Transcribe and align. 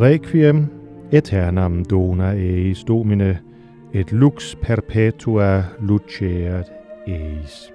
Requiem 0.00 0.66
aeternam 1.12 1.84
dona 1.84 2.32
eis 2.32 2.84
domine, 2.84 3.38
et 3.92 4.12
lux 4.12 4.56
perpetua 4.62 5.64
luceret 5.80 6.64
eis. 7.06 7.72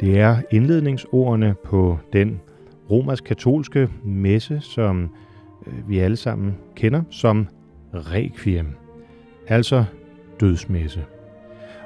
Det 0.00 0.20
er 0.20 0.36
indledningsordene 0.50 1.54
på 1.64 1.98
den 2.12 2.40
romersk-katolske 2.90 3.88
messe, 4.04 4.60
som 4.60 5.10
øh, 5.66 5.88
vi 5.88 5.98
alle 5.98 6.16
sammen 6.16 6.56
kender 6.76 7.02
som 7.10 7.46
Requiem, 7.94 8.66
altså 9.46 9.84
dødsmesse. 10.40 11.04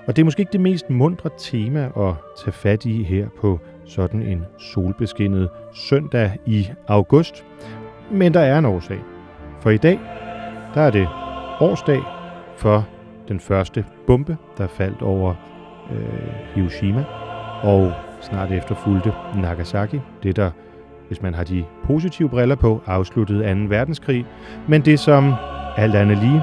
Og 0.06 0.16
det 0.16 0.22
er 0.22 0.24
måske 0.24 0.40
ikke 0.40 0.52
det 0.52 0.60
mest 0.60 0.90
mundre 0.90 1.30
tema 1.38 1.84
at 1.96 2.14
tage 2.44 2.52
fat 2.52 2.84
i 2.84 3.02
her 3.02 3.28
på 3.40 3.60
sådan 3.84 4.22
en 4.22 4.44
solbeskinnet 4.58 5.48
søndag 5.74 6.38
i 6.46 6.68
august, 6.88 7.44
men 8.10 8.34
der 8.34 8.40
er 8.40 8.58
en 8.58 8.64
årsag. 8.64 9.11
For 9.62 9.70
i 9.70 9.76
dag, 9.76 10.00
der 10.74 10.80
er 10.80 10.90
det 10.90 11.08
årsdag 11.60 12.02
for 12.56 12.88
den 13.28 13.40
første 13.40 13.84
bombe, 14.06 14.36
der 14.58 14.66
faldt 14.66 15.02
over 15.02 15.34
øh, 15.92 16.34
Hiroshima, 16.54 17.04
og 17.62 17.92
snart 18.20 18.52
efter 18.52 18.74
fulgte 18.74 19.12
Nagasaki, 19.36 20.00
det 20.22 20.36
der, 20.36 20.50
hvis 21.08 21.22
man 21.22 21.34
har 21.34 21.44
de 21.44 21.64
positive 21.84 22.28
briller 22.28 22.54
på, 22.54 22.82
afsluttede 22.86 23.54
2. 23.54 23.60
verdenskrig, 23.68 24.26
men 24.68 24.82
det 24.82 25.00
som 25.00 25.34
alt 25.76 25.94
andet 25.94 26.18
lige 26.18 26.42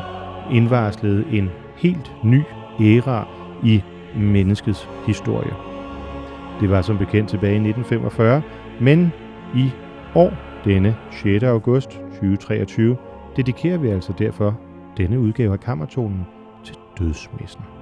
indvarslede 0.52 1.26
en 1.32 1.50
helt 1.76 2.12
ny 2.24 2.44
æra 2.82 3.28
i 3.64 3.84
menneskets 4.16 4.90
historie. 5.06 5.54
Det 6.62 6.70
var 6.70 6.82
som 6.82 6.98
bekendt 6.98 7.30
tilbage 7.30 7.54
i 7.54 7.70
1945, 7.70 8.42
men 8.80 9.14
i 9.56 9.72
år, 10.16 10.34
denne 10.66 10.96
6. 11.12 11.44
august 11.44 11.90
2023, 11.90 12.98
dedikerer 13.40 13.78
vi 13.78 13.90
altså 13.90 14.14
derfor 14.20 14.60
denne 14.98 15.20
udgave 15.20 15.54
af 15.54 15.60
Kammertonen 15.60 16.26
til 16.64 16.76
dødsmessen. 17.00 17.79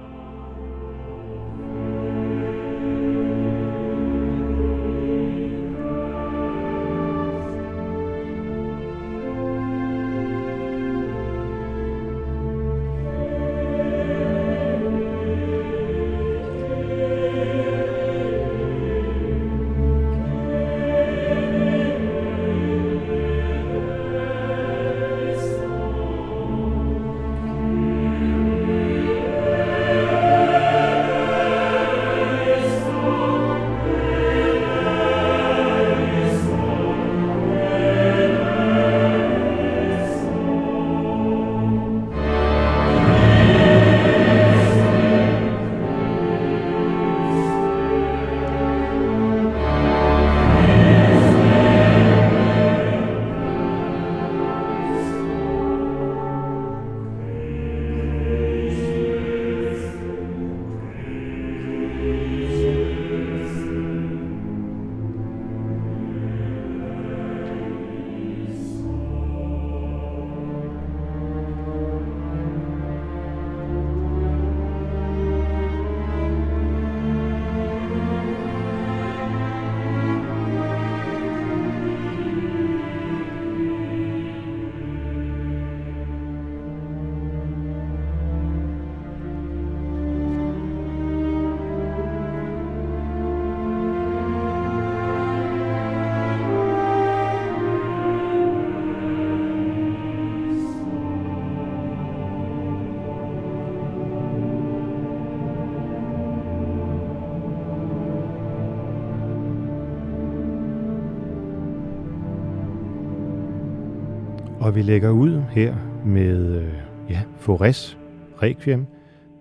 Og 114.68 114.74
vi 114.74 114.82
lægger 114.82 115.10
ud 115.10 115.42
her 115.50 115.76
med 116.06 116.56
øh, 116.56 116.72
ja, 117.10 117.22
Forres 117.36 117.98
Requiem, 118.42 118.86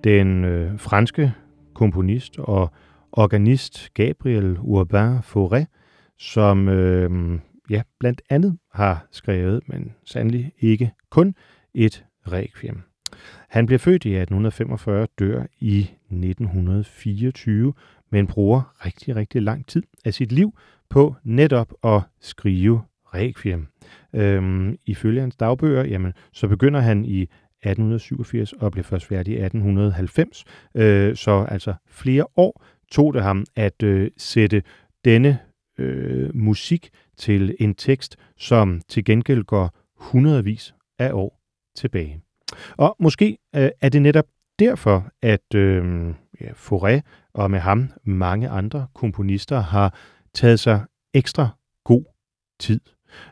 den 0.03 0.45
øh, 0.45 0.79
franske 0.79 1.33
komponist 1.73 2.39
og 2.39 2.71
organist 3.11 3.93
Gabriel 3.93 4.57
Urbain 4.59 5.17
Fauré, 5.17 5.65
som 6.17 6.69
øh, 6.69 7.39
ja, 7.69 7.81
blandt 7.99 8.21
andet 8.29 8.57
har 8.73 9.07
skrevet, 9.11 9.61
men 9.67 9.93
sandelig 10.05 10.51
ikke 10.59 10.91
kun, 11.09 11.35
et 11.73 12.05
requiem. 12.27 12.81
Han 13.49 13.65
bliver 13.65 13.79
født 13.79 14.05
i 14.05 14.15
1845, 14.15 15.07
dør 15.19 15.43
i 15.59 15.79
1924, 15.79 17.73
men 18.09 18.27
bruger 18.27 18.85
rigtig, 18.85 19.15
rigtig 19.15 19.41
lang 19.41 19.67
tid 19.67 19.83
af 20.05 20.13
sit 20.13 20.31
liv 20.31 20.53
på 20.89 21.15
netop 21.23 21.73
at 21.83 22.01
skrive 22.21 22.81
requiem. 23.13 23.67
Øhm, 24.15 24.75
ifølge 24.85 25.21
hans 25.21 25.35
dagbøger, 25.35 25.83
jamen, 25.83 26.13
så 26.33 26.47
begynder 26.47 26.79
han 26.79 27.05
i 27.05 27.21
1887 27.21 28.53
og 28.53 28.71
bliver 28.71 28.83
først 28.83 29.05
færdig 29.05 29.33
i 29.33 29.37
1890. 29.37 30.45
Øh, 30.75 31.15
så 31.15 31.45
altså 31.49 31.73
flere 31.87 32.25
år 32.35 32.63
tog 32.91 33.13
det 33.13 33.23
ham 33.23 33.45
at 33.55 33.83
øh, 33.83 34.11
sætte 34.17 34.63
denne 35.05 35.39
øh, 35.79 36.35
musik 36.35 36.89
til 37.17 37.55
en 37.59 37.75
tekst, 37.75 38.17
som 38.37 38.81
til 38.89 39.05
gengæld 39.05 39.43
går 39.43 39.77
hundredvis 39.95 40.75
af 40.99 41.11
år 41.13 41.41
tilbage. 41.75 42.21
Og 42.77 42.95
måske 42.99 43.37
øh, 43.55 43.69
er 43.81 43.89
det 43.89 44.01
netop 44.01 44.25
derfor, 44.59 45.09
at 45.21 45.55
øh, 45.55 46.07
ja, 46.41 46.49
Fauré 46.49 47.01
og 47.33 47.51
med 47.51 47.59
ham 47.59 47.91
mange 48.03 48.49
andre 48.49 48.87
komponister 48.93 49.59
har 49.59 49.95
taget 50.33 50.59
sig 50.59 50.81
ekstra 51.13 51.49
god 51.83 52.03
tid 52.59 52.79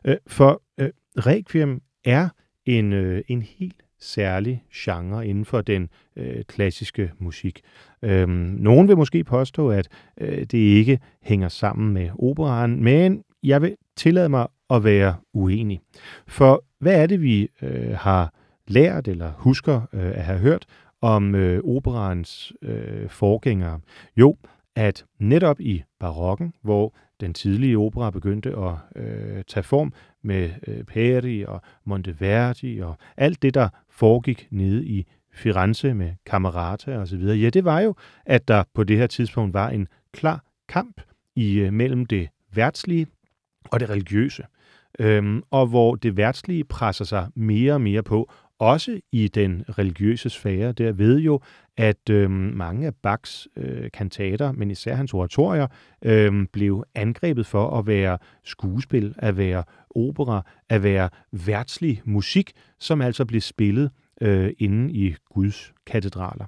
Øh, 0.06 0.18
for 0.28 0.62
øh, 0.78 0.90
Requiem 1.18 1.82
er 2.06 2.30
en, 2.66 2.94
øh, 2.94 3.22
en 3.28 3.42
helt 3.42 3.84
særlig 4.00 4.64
genre 4.74 5.28
inden 5.28 5.46
for 5.46 5.62
den 5.62 5.90
øh, 6.16 6.44
klassiske 6.44 7.12
musik. 7.20 7.62
Øhm, 8.02 8.30
nogen 8.60 8.88
vil 8.88 8.98
måske 8.98 9.24
påstå, 9.24 9.70
at 9.70 9.88
øh, 10.22 10.38
det 10.38 10.54
ikke 10.54 11.00
hænger 11.22 11.48
sammen 11.48 11.94
med 11.94 12.10
operaen, 12.20 12.84
men 12.84 13.24
jeg 13.44 13.62
vil 13.62 13.76
tillade 13.96 14.30
mig 14.30 14.48
at 14.70 14.84
være 14.84 15.16
uenig. 15.34 15.80
For 16.28 16.64
hvad 16.80 17.02
er 17.02 17.08
det, 17.08 17.22
vi 17.22 17.50
øh, 17.62 17.96
har 17.98 18.34
lært 18.68 19.08
eller 19.08 19.32
husker 19.38 19.82
øh, 19.94 20.18
at 20.18 20.24
have 20.24 20.40
hørt 20.40 20.66
om 21.02 21.36
øh, 21.36 21.64
operaens 21.64 22.54
øh, 22.62 23.10
forgængere? 23.10 23.80
Jo, 24.18 24.38
at 24.76 25.06
netop 25.20 25.60
i 25.60 25.84
barokken, 26.00 26.54
hvor 26.62 26.96
den 27.20 27.34
tidlige 27.34 27.78
opera 27.78 28.10
begyndte 28.10 28.50
at 28.50 29.04
øh, 29.04 29.44
tage 29.48 29.64
form 29.64 29.94
med 30.22 30.50
øh, 30.68 30.84
Peri 30.84 31.44
og 31.44 31.62
Monteverdi 31.86 32.80
og 32.80 32.98
alt 33.18 33.42
det, 33.42 33.54
der 33.54 33.70
foregik 33.90 34.48
nede 34.52 34.86
i 34.86 35.06
Firenze 35.34 35.94
med 35.94 36.12
Camerata 36.26 36.98
og 36.98 37.08
så 37.08 37.18
videre, 37.18 37.38
ja, 37.38 37.50
det 37.50 37.66
var 37.66 37.80
jo, 37.80 37.96
at 38.26 38.48
der 38.48 38.64
på 38.74 38.84
det 38.84 38.98
her 38.98 39.08
tidspunkt 39.08 39.54
var 39.54 39.70
en 39.70 39.88
klar 40.14 40.44
kamp 40.68 41.02
i 41.36 41.60
øh, 41.60 41.74
mellem 41.74 42.06
det 42.06 42.30
værtslige 42.54 43.08
og 43.72 43.80
det 43.80 43.90
religiøse. 43.90 44.44
Øhm, 45.00 45.44
og 45.52 45.68
hvor 45.68 45.96
det 45.96 46.18
værtslige 46.18 46.64
presser 46.64 47.06
sig 47.06 47.28
mere 47.36 47.74
og 47.74 47.82
mere 47.82 48.04
på 48.04 48.32
også 48.60 49.00
i 49.12 49.28
den 49.28 49.64
religiøse 49.70 50.30
sfære. 50.30 50.72
Der 50.72 50.92
ved 50.92 51.20
jo, 51.20 51.42
at 51.78 52.10
øh, 52.10 52.32
mange 52.32 52.88
af 52.88 52.96
Bachs 52.96 53.48
øh, 53.58 53.92
kantater, 53.92 54.52
men 54.52 54.72
især 54.72 54.96
hans 54.96 55.14
oratorier, 55.14 55.68
øh, 56.06 56.46
blev 56.54 56.84
angrebet 56.96 57.46
for 57.46 57.80
at 57.80 57.88
være 57.88 58.18
skuespil, 58.44 59.16
at 59.18 59.38
være 59.38 59.64
opera, 59.96 60.42
at 60.70 60.84
være 60.84 61.10
værtslig 61.32 62.02
musik, 62.06 62.52
som 62.80 63.02
altså 63.02 63.26
blev 63.26 63.42
spillet 63.42 63.92
øh, 64.22 64.54
inde 64.60 64.94
i 64.94 65.16
Guds 65.34 65.74
katedraler. 65.86 66.46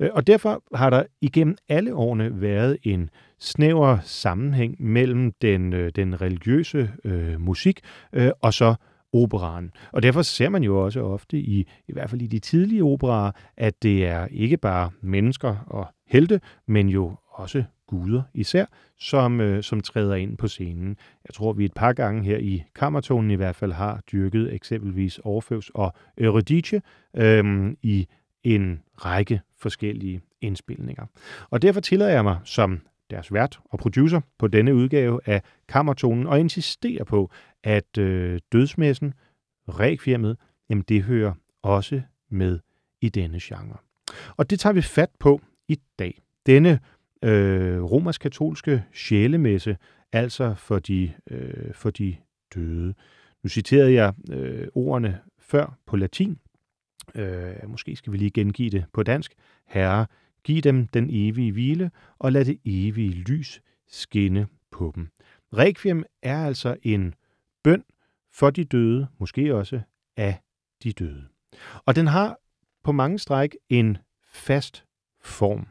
Øh, 0.00 0.08
og 0.12 0.26
derfor 0.26 0.62
har 0.74 0.90
der 0.90 1.02
igennem 1.20 1.56
alle 1.68 1.94
årene 1.94 2.40
været 2.40 2.76
en 2.82 3.10
snæver 3.38 3.98
sammenhæng 4.02 4.82
mellem 4.82 5.32
den, 5.32 5.72
øh, 5.72 5.92
den 5.96 6.20
religiøse 6.20 6.90
øh, 7.04 7.40
musik 7.40 7.80
øh, 8.12 8.30
og 8.40 8.54
så 8.54 8.74
operaen. 9.12 9.72
Og 9.92 10.02
derfor 10.02 10.22
ser 10.22 10.48
man 10.48 10.62
jo 10.62 10.84
også 10.84 11.00
ofte 11.00 11.38
i, 11.38 11.60
i 11.88 11.92
hvert 11.92 12.10
fald 12.10 12.22
i 12.22 12.26
de 12.26 12.38
tidlige 12.38 12.84
operaer, 12.84 13.32
at 13.56 13.82
det 13.82 14.06
er 14.06 14.26
ikke 14.30 14.56
bare 14.56 14.90
mennesker 15.00 15.56
og 15.66 15.86
helte, 16.06 16.40
men 16.66 16.88
jo 16.88 17.16
også 17.30 17.64
guder 17.86 18.22
især, 18.34 18.64
som, 18.98 19.40
øh, 19.40 19.62
som 19.62 19.80
træder 19.80 20.14
ind 20.14 20.36
på 20.36 20.48
scenen. 20.48 20.96
Jeg 21.28 21.34
tror, 21.34 21.52
vi 21.52 21.64
et 21.64 21.74
par 21.74 21.92
gange 21.92 22.24
her 22.24 22.38
i 22.38 22.62
kammertonen 22.74 23.30
i 23.30 23.34
hvert 23.34 23.56
fald 23.56 23.72
har 23.72 24.00
dyrket 24.12 24.54
eksempelvis 24.54 25.20
Orpheus 25.24 25.70
og 25.74 25.92
Eurydice 26.18 26.82
øh, 27.16 27.74
i 27.82 28.06
en 28.44 28.80
række 28.96 29.40
forskellige 29.58 30.20
indspilninger. 30.40 31.04
Og 31.50 31.62
derfor 31.62 31.80
tillader 31.80 32.12
jeg 32.12 32.24
mig 32.24 32.38
som 32.44 32.80
deres 33.10 33.32
vært 33.32 33.60
og 33.64 33.78
producer 33.78 34.20
på 34.38 34.46
denne 34.46 34.74
udgave 34.74 35.20
af 35.26 35.42
Kammertonen 35.68 36.26
og 36.26 36.40
insisterer 36.40 37.04
på, 37.04 37.30
at 37.64 37.98
øh, 37.98 38.40
dødsmessen, 38.52 39.14
rækfirmet, 39.68 40.36
jamen 40.70 40.84
det 40.88 41.02
hører 41.02 41.32
også 41.62 42.02
med 42.28 42.58
i 43.00 43.08
denne 43.08 43.38
genre. 43.42 43.76
Og 44.36 44.50
det 44.50 44.60
tager 44.60 44.72
vi 44.72 44.82
fat 44.82 45.10
på 45.18 45.40
i 45.68 45.78
dag. 45.98 46.20
Denne 46.46 46.80
øh, 47.22 47.82
romersk-katolske 47.82 48.84
sjælemesse, 48.92 49.76
altså 50.12 50.54
for 50.54 50.78
de, 50.78 51.12
øh, 51.30 51.74
for 51.74 51.90
de 51.90 52.16
døde. 52.54 52.94
Nu 53.42 53.48
citerede 53.48 53.92
jeg 53.92 54.14
øh, 54.30 54.68
ordene 54.74 55.20
før 55.38 55.78
på 55.86 55.96
latin. 55.96 56.38
Øh, 57.14 57.68
måske 57.68 57.96
skal 57.96 58.12
vi 58.12 58.18
lige 58.18 58.30
gengive 58.30 58.70
det 58.70 58.84
på 58.92 59.02
dansk. 59.02 59.34
Herre, 59.66 60.06
giv 60.44 60.62
dem 60.62 60.86
den 60.86 61.08
evige 61.10 61.52
hvile, 61.52 61.90
og 62.18 62.32
lad 62.32 62.44
det 62.44 62.58
evige 62.64 63.10
lys 63.10 63.60
skinne 63.88 64.46
på 64.70 64.92
dem. 64.94 65.08
Requiem 65.52 66.04
er 66.22 66.44
altså 66.46 66.76
en 66.82 67.14
bøn 67.62 67.84
for 68.32 68.50
de 68.50 68.64
døde, 68.64 69.06
måske 69.18 69.54
også 69.54 69.80
af 70.16 70.38
de 70.82 70.92
døde. 70.92 71.24
Og 71.86 71.96
den 71.96 72.06
har 72.06 72.36
på 72.84 72.92
mange 72.92 73.18
stræk 73.18 73.56
en 73.68 73.98
fast 74.32 74.84
form. 75.20 75.66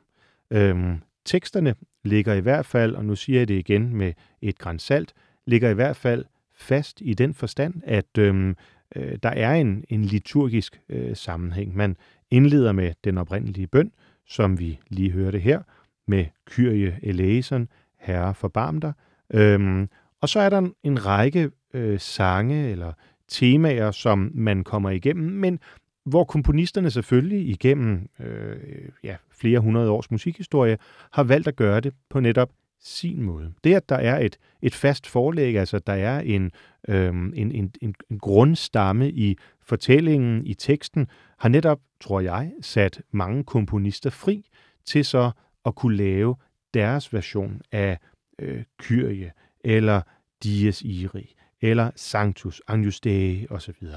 Øhm, 0.51 1.01
teksterne 1.25 1.75
ligger 2.03 2.33
i 2.33 2.39
hvert 2.39 2.65
fald, 2.65 2.95
og 2.95 3.05
nu 3.05 3.15
siger 3.15 3.39
jeg 3.39 3.47
det 3.47 3.59
igen 3.59 3.95
med 3.95 4.13
et 4.41 4.57
grænsalt, 4.57 5.13
ligger 5.45 5.69
i 5.69 5.73
hvert 5.73 5.95
fald 5.95 6.25
fast 6.53 7.01
i 7.01 7.13
den 7.13 7.33
forstand, 7.33 7.81
at 7.83 8.17
øhm, 8.17 8.55
øh, 8.95 9.17
der 9.23 9.29
er 9.29 9.53
en, 9.53 9.85
en 9.89 10.05
liturgisk 10.05 10.81
øh, 10.89 11.15
sammenhæng. 11.15 11.75
Man 11.75 11.97
indleder 12.31 12.71
med 12.71 12.93
den 13.03 13.17
oprindelige 13.17 13.67
bøn, 13.67 13.91
som 14.25 14.59
vi 14.59 14.79
lige 14.87 15.11
hørte 15.11 15.39
her, 15.39 15.61
med 16.07 16.25
Kyrie 16.45 16.99
eleison, 17.03 17.67
Herre 17.97 18.33
forbarm 18.33 18.81
dig. 18.81 18.93
Øhm, 19.33 19.89
og 20.21 20.29
så 20.29 20.39
er 20.39 20.49
der 20.49 20.57
en, 20.57 20.73
en 20.83 21.05
række 21.05 21.51
øh, 21.73 21.99
sange 21.99 22.69
eller 22.69 22.93
temaer, 23.27 23.91
som 23.91 24.31
man 24.33 24.63
kommer 24.63 24.89
igennem, 24.89 25.31
men 25.31 25.59
hvor 26.03 26.23
komponisterne 26.23 26.91
selvfølgelig 26.91 27.49
igennem 27.49 28.09
øh, 28.19 28.57
ja, 29.03 29.15
flere 29.31 29.59
hundrede 29.59 29.89
års 29.89 30.11
musikhistorie 30.11 30.77
har 31.11 31.23
valgt 31.23 31.47
at 31.47 31.55
gøre 31.55 31.79
det 31.79 31.93
på 32.09 32.19
netop 32.19 32.49
sin 32.81 33.21
måde. 33.21 33.53
Det, 33.63 33.73
at 33.73 33.89
der 33.89 33.95
er 33.95 34.19
et, 34.19 34.37
et 34.61 34.75
fast 34.75 35.07
forlæg, 35.07 35.57
altså 35.57 35.79
der 35.79 35.93
er 35.93 36.19
en, 36.19 36.51
øh, 36.87 37.07
en, 37.07 37.33
en, 37.35 37.71
en, 37.81 37.95
en 38.09 38.19
grundstamme 38.19 39.11
i 39.11 39.37
fortællingen, 39.61 40.45
i 40.45 40.53
teksten, 40.53 41.07
har 41.37 41.49
netop, 41.49 41.79
tror 42.01 42.19
jeg, 42.19 42.51
sat 42.61 43.01
mange 43.11 43.43
komponister 43.43 44.09
fri 44.09 44.45
til 44.85 45.05
så 45.05 45.31
at 45.65 45.75
kunne 45.75 45.97
lave 45.97 46.35
deres 46.73 47.13
version 47.13 47.61
af 47.71 47.99
øh, 48.39 48.63
Kyrie, 48.77 49.31
eller 49.63 50.01
Dies 50.43 50.81
Irae, 50.81 51.25
eller 51.61 51.91
Sanctus, 51.95 52.61
Agnus 52.67 52.99
Dei 52.99 53.47
osv. 53.49 53.87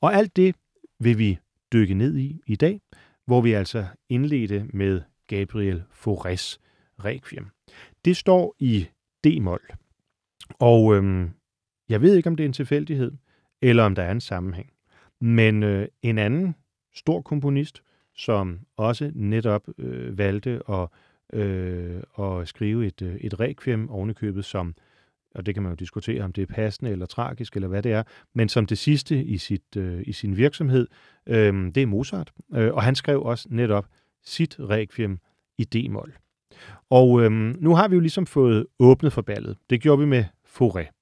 Og 0.00 0.14
alt 0.14 0.36
det 0.36 0.54
vil 0.98 1.18
vi 1.18 1.38
dykke 1.72 1.94
ned 1.94 2.16
i 2.16 2.40
i 2.46 2.56
dag, 2.56 2.80
hvor 3.26 3.40
vi 3.40 3.52
altså 3.52 3.86
indledte 4.08 4.66
med 4.72 5.02
Gabriel 5.26 5.82
Faurés 5.92 6.58
Requiem. 7.04 7.46
Det 8.04 8.16
står 8.16 8.54
i 8.58 8.86
D-mol, 9.24 9.60
og 10.58 10.94
øhm, 10.94 11.30
jeg 11.88 12.00
ved 12.02 12.16
ikke, 12.16 12.28
om 12.28 12.36
det 12.36 12.44
er 12.44 12.48
en 12.48 12.52
tilfældighed, 12.52 13.12
eller 13.62 13.82
om 13.82 13.94
der 13.94 14.02
er 14.02 14.12
en 14.12 14.20
sammenhæng. 14.20 14.72
Men 15.20 15.62
øh, 15.62 15.88
en 16.02 16.18
anden 16.18 16.54
stor 16.94 17.22
komponist, 17.22 17.82
som 18.16 18.60
også 18.76 19.10
netop 19.14 19.68
øh, 19.78 20.18
valgte 20.18 20.60
at, 20.70 20.88
øh, 21.32 22.02
at 22.18 22.48
skrive 22.48 22.86
et, 22.86 23.02
øh, 23.02 23.14
et 23.14 23.40
requiem 23.40 23.90
ovenikøbet 23.90 24.44
som 24.44 24.74
og 25.34 25.46
det 25.46 25.54
kan 25.54 25.62
man 25.62 25.72
jo 25.72 25.76
diskutere, 25.76 26.24
om 26.24 26.32
det 26.32 26.42
er 26.42 26.54
passende 26.54 26.90
eller 26.90 27.06
tragisk, 27.06 27.54
eller 27.54 27.68
hvad 27.68 27.82
det 27.82 27.92
er, 27.92 28.02
men 28.34 28.48
som 28.48 28.66
det 28.66 28.78
sidste 28.78 29.24
i, 29.24 29.38
sit, 29.38 29.76
øh, 29.76 30.02
i 30.06 30.12
sin 30.12 30.36
virksomhed, 30.36 30.86
øh, 31.26 31.74
det 31.74 31.82
er 31.82 31.86
Mozart. 31.86 32.32
Øh, 32.54 32.74
og 32.74 32.82
han 32.82 32.94
skrev 32.94 33.22
også 33.22 33.48
netop 33.50 33.86
sit 34.24 34.56
requiem 34.60 35.18
i 35.58 35.64
D-mol. 35.64 36.12
Og 36.90 37.22
øh, 37.22 37.30
nu 37.32 37.74
har 37.74 37.88
vi 37.88 37.94
jo 37.94 38.00
ligesom 38.00 38.26
fået 38.26 38.66
åbnet 38.78 39.12
for 39.12 39.22
ballet. 39.22 39.56
Det 39.70 39.80
gjorde 39.80 40.00
vi 40.00 40.06
med 40.06 40.24
Fauré. 40.46 40.98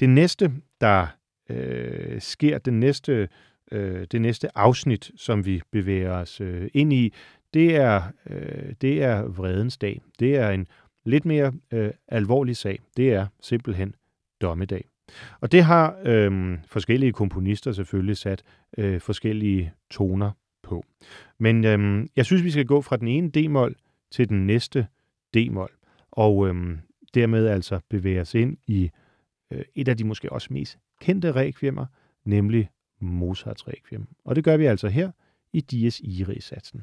Det 0.00 0.10
næste, 0.10 0.52
der 0.80 1.06
øh, 1.50 2.20
sker, 2.20 2.58
det 2.58 2.72
næste, 2.72 3.28
øh, 3.72 4.06
det 4.12 4.20
næste 4.20 4.58
afsnit, 4.58 5.10
som 5.16 5.46
vi 5.46 5.62
bevæger 5.72 6.12
os 6.12 6.40
øh, 6.40 6.68
ind 6.74 6.92
i, 6.92 7.14
det 7.54 7.76
er, 7.76 8.02
øh, 8.30 8.72
det 8.80 9.02
er 9.02 9.22
vredens 9.22 9.78
dag. 9.78 10.00
Det 10.18 10.36
er 10.36 10.50
en 10.50 10.66
lidt 11.04 11.24
mere 11.24 11.52
øh, 11.72 11.90
alvorlig 12.08 12.56
sag, 12.56 12.78
det 12.96 13.12
er 13.12 13.26
simpelthen 13.40 13.94
dommedag. 14.40 14.84
Og 15.40 15.52
det 15.52 15.64
har 15.64 15.98
øh, 16.04 16.58
forskellige 16.66 17.12
komponister 17.12 17.72
selvfølgelig 17.72 18.16
sat 18.16 18.42
øh, 18.78 19.00
forskellige 19.00 19.72
toner 19.90 20.30
på. 20.62 20.84
Men 21.38 21.64
øh, 21.64 22.06
jeg 22.16 22.24
synes, 22.24 22.44
vi 22.44 22.50
skal 22.50 22.66
gå 22.66 22.80
fra 22.80 22.96
den 22.96 23.08
ene 23.08 23.30
d-mol 23.30 23.76
til 24.10 24.28
den 24.28 24.46
næste 24.46 24.86
d-mol, 25.34 25.70
og 26.10 26.48
øh, 26.48 26.78
dermed 27.14 27.46
altså 27.46 27.80
bevæge 27.88 28.20
os 28.20 28.34
ind 28.34 28.56
i 28.66 28.90
øh, 29.52 29.64
et 29.74 29.88
af 29.88 29.96
de 29.96 30.04
måske 30.04 30.32
også 30.32 30.48
mest 30.50 30.78
kendte 31.00 31.32
requiemer, 31.32 31.86
nemlig 32.24 32.70
Mozarts 33.00 33.68
requiem. 33.68 34.06
Og 34.24 34.36
det 34.36 34.44
gør 34.44 34.56
vi 34.56 34.64
altså 34.64 34.88
her 34.88 35.10
i 35.52 35.60
Dies 35.60 36.00
Irae-satsen. 36.00 36.82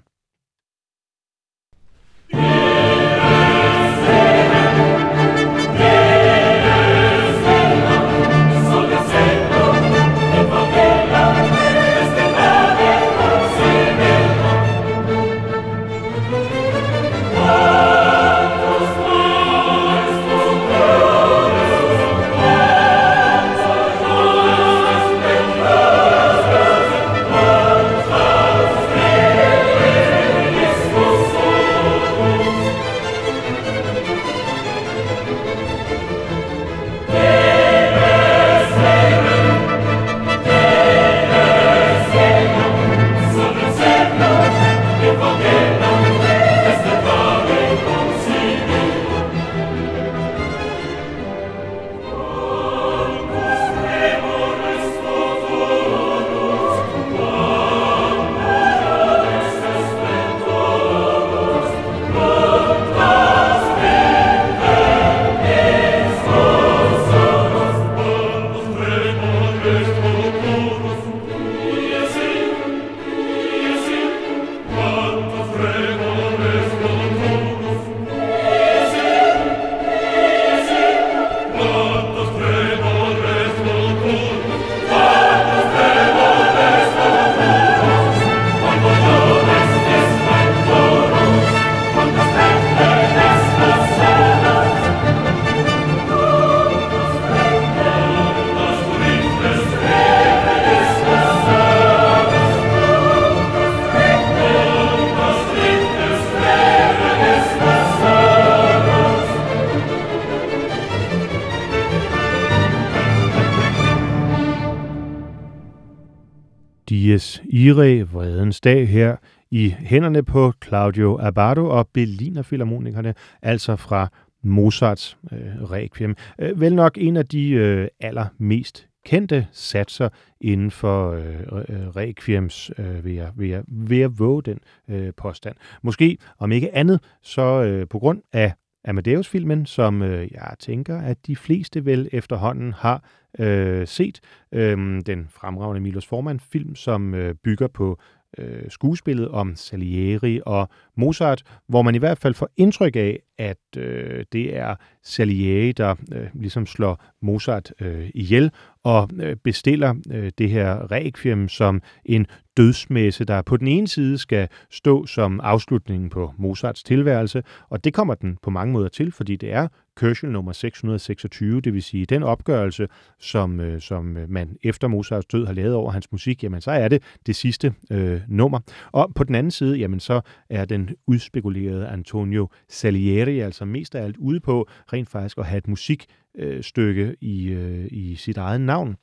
Dies 117.16 117.42
Irae, 117.46 118.04
Vredens 118.04 118.62
dag, 118.62 118.88
her 118.88 119.16
i 119.52 119.76
hænderne 119.80 120.24
på 120.24 120.54
Claudio 120.66 121.18
Abbado 121.22 121.70
og 121.70 121.88
Berliner 121.94 122.42
Philharmonikerne, 122.42 123.14
altså 123.42 123.76
fra 123.76 124.08
Mozarts 124.44 125.18
øh, 125.32 125.72
Requiem. 125.72 126.16
Øh, 126.40 126.62
vel 126.62 126.76
nok 126.76 126.98
en 126.98 127.18
af 127.18 127.26
de 127.26 127.50
øh, 127.50 127.88
allermest 128.00 128.88
kendte 129.06 129.48
satser 129.52 130.10
inden 130.42 130.72
for 130.72 131.12
øh, 131.12 131.24
øh, 131.70 131.88
Requiems, 131.96 132.72
øh, 132.78 133.06
vil, 133.06 133.14
jeg, 133.14 133.32
vil, 133.36 133.50
jeg, 133.50 133.64
vil 133.68 133.98
jeg 133.98 134.20
våge 134.20 134.44
den 134.44 134.60
øh, 134.90 135.14
påstand. 135.18 135.56
Måske, 135.82 136.18
om 136.40 136.52
ikke 136.52 136.76
andet, 136.76 137.00
så 137.22 137.64
øh, 137.64 137.88
på 137.88 138.00
grund 138.00 138.22
af 138.34 138.54
Amadeus-filmen, 138.88 139.66
som 139.66 140.02
øh, 140.02 140.28
jeg 140.32 140.56
tænker, 140.60 140.98
at 140.98 141.28
de 141.28 141.36
fleste 141.36 141.86
vel 141.86 142.10
efterhånden 142.12 142.74
har 142.74 143.04
øh, 143.40 143.88
set. 143.88 144.20
Øh, 144.52 145.02
den 145.06 145.28
fremragende 145.30 145.82
Milos 145.82 146.08
Forman-film, 146.08 146.76
som 146.76 147.14
øh, 147.14 147.36
bygger 147.36 147.68
på 147.68 148.00
øh, 148.38 148.64
skuespillet 148.70 149.30
om 149.30 149.56
Salieri 149.56 150.42
og 150.46 150.70
Mozart, 150.98 151.44
hvor 151.68 151.82
man 151.82 151.96
i 151.96 151.98
hvert 151.98 152.18
fald 152.18 152.34
får 152.34 152.50
indtryk 152.58 152.96
af, 152.96 153.20
at 153.38 153.78
øh, 153.78 154.26
det 154.32 154.58
er 154.58 154.76
Salieri, 155.04 155.72
der 155.72 155.96
øh, 156.12 156.28
ligesom 156.34 156.66
slår 156.66 157.04
Mozart 157.22 157.74
øh, 157.82 158.10
ihjel 158.14 158.52
og 158.84 159.10
øh, 159.22 159.36
bestiller 159.36 159.96
øh, 160.12 160.32
det 160.38 160.50
her 160.50 160.92
requiem 160.92 161.50
som 161.50 161.82
en 162.06 162.28
dødsmesse, 162.58 163.26
der 163.26 163.42
på 163.42 163.58
den 163.58 163.68
ene 163.68 163.88
side 163.88 164.18
skal 164.18 164.48
stå 164.72 165.06
som 165.06 165.40
afslutningen 165.44 166.10
på 166.10 166.34
Mozarts 166.38 166.84
tilværelse, 166.84 167.44
og 167.70 167.84
det 167.84 167.94
kommer 167.94 168.14
den 168.14 168.38
på 168.42 168.50
mange 168.50 168.74
måder 168.74 168.90
til, 168.90 169.12
fordi 169.12 169.36
det 169.36 169.54
er 169.54 169.68
Kørsel 169.96 170.32
nummer 170.32 170.52
626, 170.52 171.62
det 171.62 171.74
vil 171.74 171.84
sige 171.84 172.06
den 172.06 172.24
opgørelse, 172.24 172.88
som, 173.20 173.60
øh, 173.60 173.82
som 173.82 174.18
øh, 174.18 174.30
man 174.30 174.58
efter 174.64 174.88
Mozarts 174.88 175.26
død 175.26 175.46
har 175.46 175.54
lavet 175.54 175.74
over 175.74 175.92
hans 175.92 176.12
musik, 176.12 176.44
jamen 176.44 176.62
så 176.62 176.72
er 176.72 176.88
det 176.88 177.04
det 177.26 177.36
sidste 177.36 177.74
øh, 177.92 178.22
nummer. 178.28 178.60
Og 178.92 179.12
på 179.16 179.24
den 179.24 179.36
anden 179.36 179.52
side, 179.52 179.78
jamen 179.78 180.00
så 180.00 180.22
er 180.50 180.66
den 180.66 180.90
udspekulerede 181.08 181.88
Antonio 181.88 182.50
Salieri 182.70 183.40
altså 183.40 183.66
mest 183.66 183.96
af 183.96 184.04
alt 184.04 184.18
ude 184.18 184.40
på 184.40 184.68
rent 184.94 185.10
faktisk 185.10 185.38
at 185.38 185.46
have 185.46 185.58
et 185.58 185.68
musikstykke 185.68 187.16
i, 187.22 187.48
øh, 187.48 187.88
i 187.92 188.16
sit 188.16 188.38
eget 188.38 188.62
navn, 188.62 188.96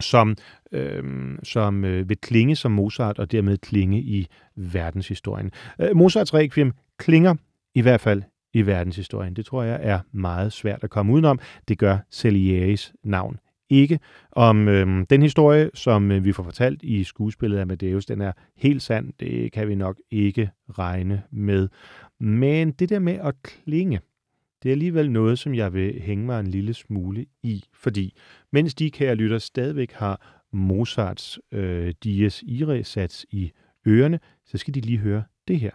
som, 0.00 0.36
øh, 0.72 1.04
som 1.42 1.84
øh, 1.84 2.08
vil 2.08 2.18
klinge 2.18 2.56
som 2.56 2.72
Mozart 2.72 3.18
og 3.18 3.32
dermed 3.32 3.58
klinge 3.58 4.00
i 4.00 4.26
verdenshistorien. 4.56 5.50
Øh, 5.80 5.96
Mozarts 5.96 6.34
Requiem 6.34 6.72
klinger 6.98 7.34
i 7.74 7.80
hvert 7.80 8.00
fald 8.00 8.22
i 8.54 8.62
verdenshistorien. 8.62 9.36
Det 9.36 9.46
tror 9.46 9.62
jeg 9.62 9.78
er 9.82 10.00
meget 10.12 10.52
svært 10.52 10.84
at 10.84 10.90
komme 10.90 11.12
udenom. 11.12 11.40
Det 11.68 11.78
gør 11.78 11.98
Salieris 12.10 12.92
navn 13.04 13.38
ikke. 13.70 14.00
Om 14.32 14.68
øh, 14.68 15.06
den 15.10 15.22
historie, 15.22 15.70
som 15.74 16.10
øh, 16.10 16.24
vi 16.24 16.32
får 16.32 16.42
fortalt 16.42 16.82
i 16.82 17.04
skuespillet 17.04 17.58
Amadeus, 17.58 18.06
den 18.06 18.20
er 18.20 18.32
helt 18.56 18.82
sand. 18.82 19.12
Det 19.20 19.52
kan 19.52 19.68
vi 19.68 19.74
nok 19.74 19.96
ikke 20.10 20.50
regne 20.78 21.22
med. 21.30 21.68
Men 22.20 22.70
det 22.70 22.88
der 22.88 22.98
med 22.98 23.18
at 23.22 23.34
klinge, 23.42 24.00
det 24.62 24.68
er 24.68 24.72
alligevel 24.72 25.10
noget, 25.10 25.38
som 25.38 25.54
jeg 25.54 25.72
vil 25.72 26.00
hænge 26.00 26.26
mig 26.26 26.40
en 26.40 26.46
lille 26.46 26.74
smule 26.74 27.26
i, 27.42 27.64
fordi 27.72 28.16
mens 28.52 28.74
de 28.74 28.90
kære 28.90 29.14
lytter 29.14 29.38
stadigvæk 29.38 29.92
har 29.92 30.44
Mozarts 30.52 31.38
øh, 31.52 31.94
Dies 32.04 32.42
Irae-sats 32.42 33.26
i 33.30 33.52
ørerne, 33.86 34.20
så 34.44 34.58
skal 34.58 34.74
de 34.74 34.80
lige 34.80 34.98
høre 34.98 35.24
det 35.48 35.60
her. 35.60 35.70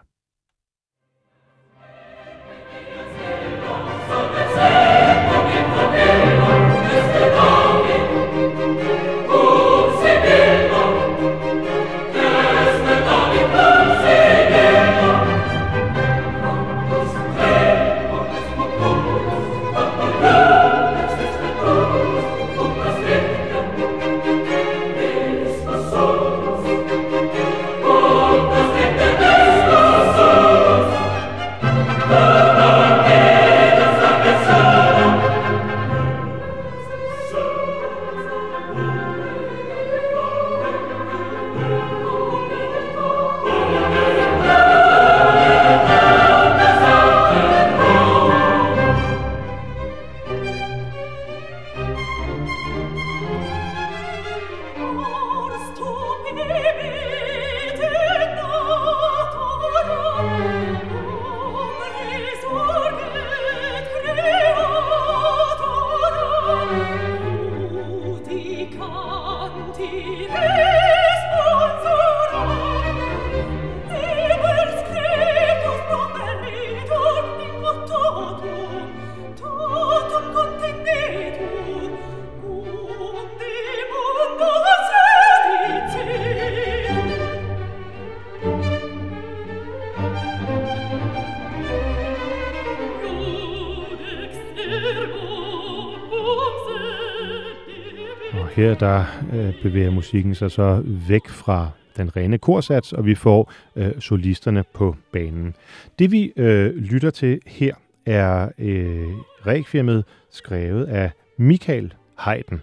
Her 98.74 98.78
der 98.80 99.04
øh, 99.32 99.54
bevæger 99.62 99.90
musikken 99.90 100.34
sig 100.34 100.50
så 100.50 100.82
væk 101.08 101.28
fra 101.28 101.68
den 101.96 102.16
rene 102.16 102.38
korsats, 102.38 102.92
og 102.92 103.06
vi 103.06 103.14
får 103.14 103.52
øh, 103.76 104.00
solisterne 104.00 104.64
på 104.74 104.96
banen. 105.12 105.54
Det 105.98 106.12
vi 106.12 106.32
øh, 106.36 106.76
lytter 106.76 107.10
til 107.10 107.40
her 107.46 107.74
er 108.06 108.48
øh, 108.58 109.06
requiemet 109.46 110.04
skrevet 110.30 110.84
af 110.84 111.10
Michael 111.38 111.94
Haydn. 112.18 112.60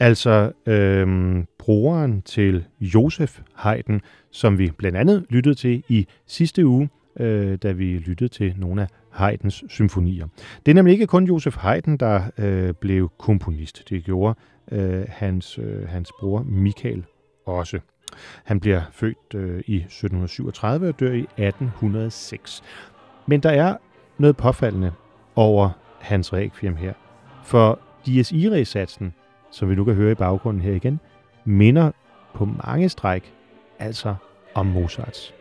Altså 0.00 0.52
øh, 0.66 1.44
broren 1.58 2.22
til 2.22 2.64
Josef 2.80 3.40
Haydn, 3.54 4.00
som 4.30 4.58
vi 4.58 4.70
blandt 4.78 4.96
andet 4.96 5.24
lyttede 5.30 5.54
til 5.54 5.82
i 5.88 6.06
sidste 6.26 6.66
uge, 6.66 6.88
øh, 7.20 7.58
da 7.62 7.72
vi 7.72 7.98
lyttede 7.98 8.28
til 8.28 8.54
nogle 8.56 8.82
af 8.82 8.88
Haydns 9.10 9.64
symfonier. 9.68 10.26
Det 10.66 10.72
er 10.72 10.74
nemlig 10.74 10.92
ikke 10.92 11.06
kun 11.06 11.24
Josef 11.24 11.56
Haydn, 11.56 11.96
der 11.96 12.22
øh, 12.38 12.74
blev 12.74 13.10
komponist. 13.18 13.90
Det 13.90 14.04
gjorde 14.04 14.34
øh, 14.72 15.04
hans, 15.08 15.58
øh, 15.58 15.88
hans 15.88 16.12
bror 16.20 16.42
Michael 16.42 17.04
også. 17.46 17.80
Han 18.44 18.60
bliver 18.60 18.82
født 18.92 19.34
øh, 19.34 19.62
i 19.66 19.76
1737 19.76 20.88
og 20.88 21.00
dør 21.00 21.12
i 21.12 21.20
1806. 21.20 22.62
Men 23.26 23.40
der 23.40 23.50
er 23.50 23.76
noget 24.18 24.36
påfaldende 24.36 24.92
over 25.36 25.70
hans 26.00 26.32
requiem 26.32 26.76
her. 26.76 26.92
For 27.44 27.78
Dies 28.06 28.32
Irae-satsen, 28.32 29.14
som 29.50 29.70
vi 29.70 29.74
nu 29.74 29.84
kan 29.84 29.94
høre 29.94 30.12
i 30.12 30.14
baggrunden 30.14 30.62
her 30.62 30.72
igen, 30.72 31.00
minder 31.44 31.90
på 32.34 32.44
mange 32.44 32.88
stræk 32.88 33.34
altså 33.78 34.14
om 34.54 34.66
Mozarts. 34.66 35.34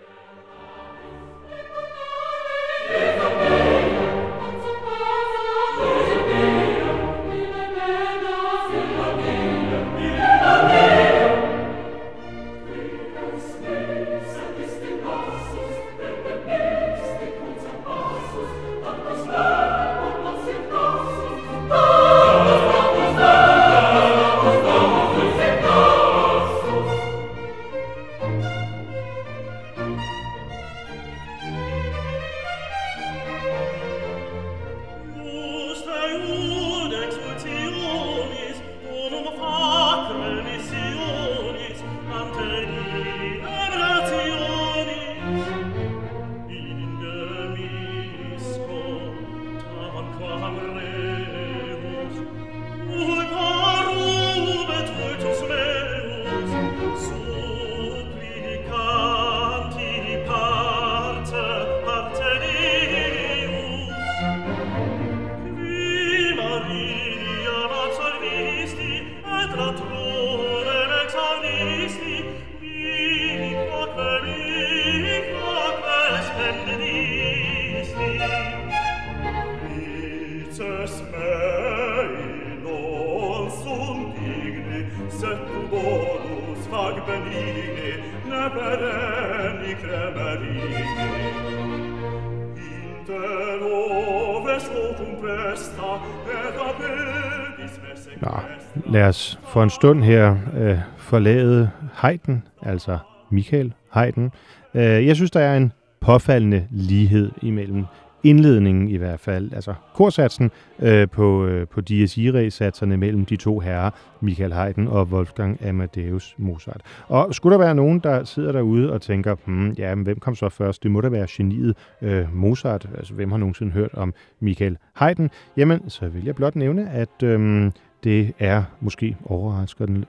For 99.64 99.66
en 99.66 99.70
stund 99.70 100.04
her 100.04 100.36
øh, 100.58 100.78
forlade 100.98 101.70
Heiden, 102.02 102.44
altså 102.62 102.98
Michael 103.30 103.74
Heiden. 103.94 104.32
Øh, 104.74 105.08
jeg 105.08 105.16
synes, 105.16 105.32
der 105.32 105.40
er 105.40 105.58
en 105.58 105.72
påfaldende 106.02 106.68
lighed 106.72 107.32
imellem 107.42 107.86
indledningen 108.24 108.88
i 108.88 108.98
hvert 108.98 109.20
fald, 109.20 109.54
altså 109.54 109.74
korsatsen 109.94 110.52
øh, 110.80 111.08
på, 111.10 111.46
øh, 111.46 111.68
på 111.68 111.82
Dies 111.82 112.18
Irae-satserne 112.18 112.98
mellem 112.98 113.26
de 113.26 113.36
to 113.36 113.60
herrer, 113.60 113.90
Michael 114.22 114.54
Haydn 114.54 114.88
og 114.88 115.08
Wolfgang 115.12 115.66
Amadeus 115.66 116.36
Mozart. 116.38 116.82
Og 117.08 117.36
skulle 117.36 117.54
der 117.54 117.60
være 117.64 117.76
nogen, 117.76 118.00
der 118.00 118.24
sidder 118.24 118.52
derude 118.52 118.94
og 118.94 119.02
tænker, 119.02 119.36
hmm, 119.46 119.72
ja, 119.72 119.96
men 119.96 120.04
hvem 120.04 120.20
kom 120.20 120.36
så 120.36 120.50
først? 120.50 120.84
Det 120.84 120.92
må 120.92 121.02
da 121.02 121.10
være 121.10 121.28
geniet 121.30 121.78
øh, 122.02 122.36
Mozart. 122.36 122.90
Altså, 122.98 123.14
hvem 123.14 123.32
har 123.32 123.38
nogensinde 123.38 123.72
hørt 123.72 123.94
om 123.94 124.14
Michael 124.40 124.78
Haydn? 124.94 125.28
Jamen, 125.58 125.90
så 125.90 126.08
vil 126.08 126.26
jeg 126.26 126.36
blot 126.36 126.56
nævne, 126.56 126.90
at 126.90 127.24
øh, 127.24 127.72
det 128.04 128.34
er 128.40 128.64
måske 128.80 129.18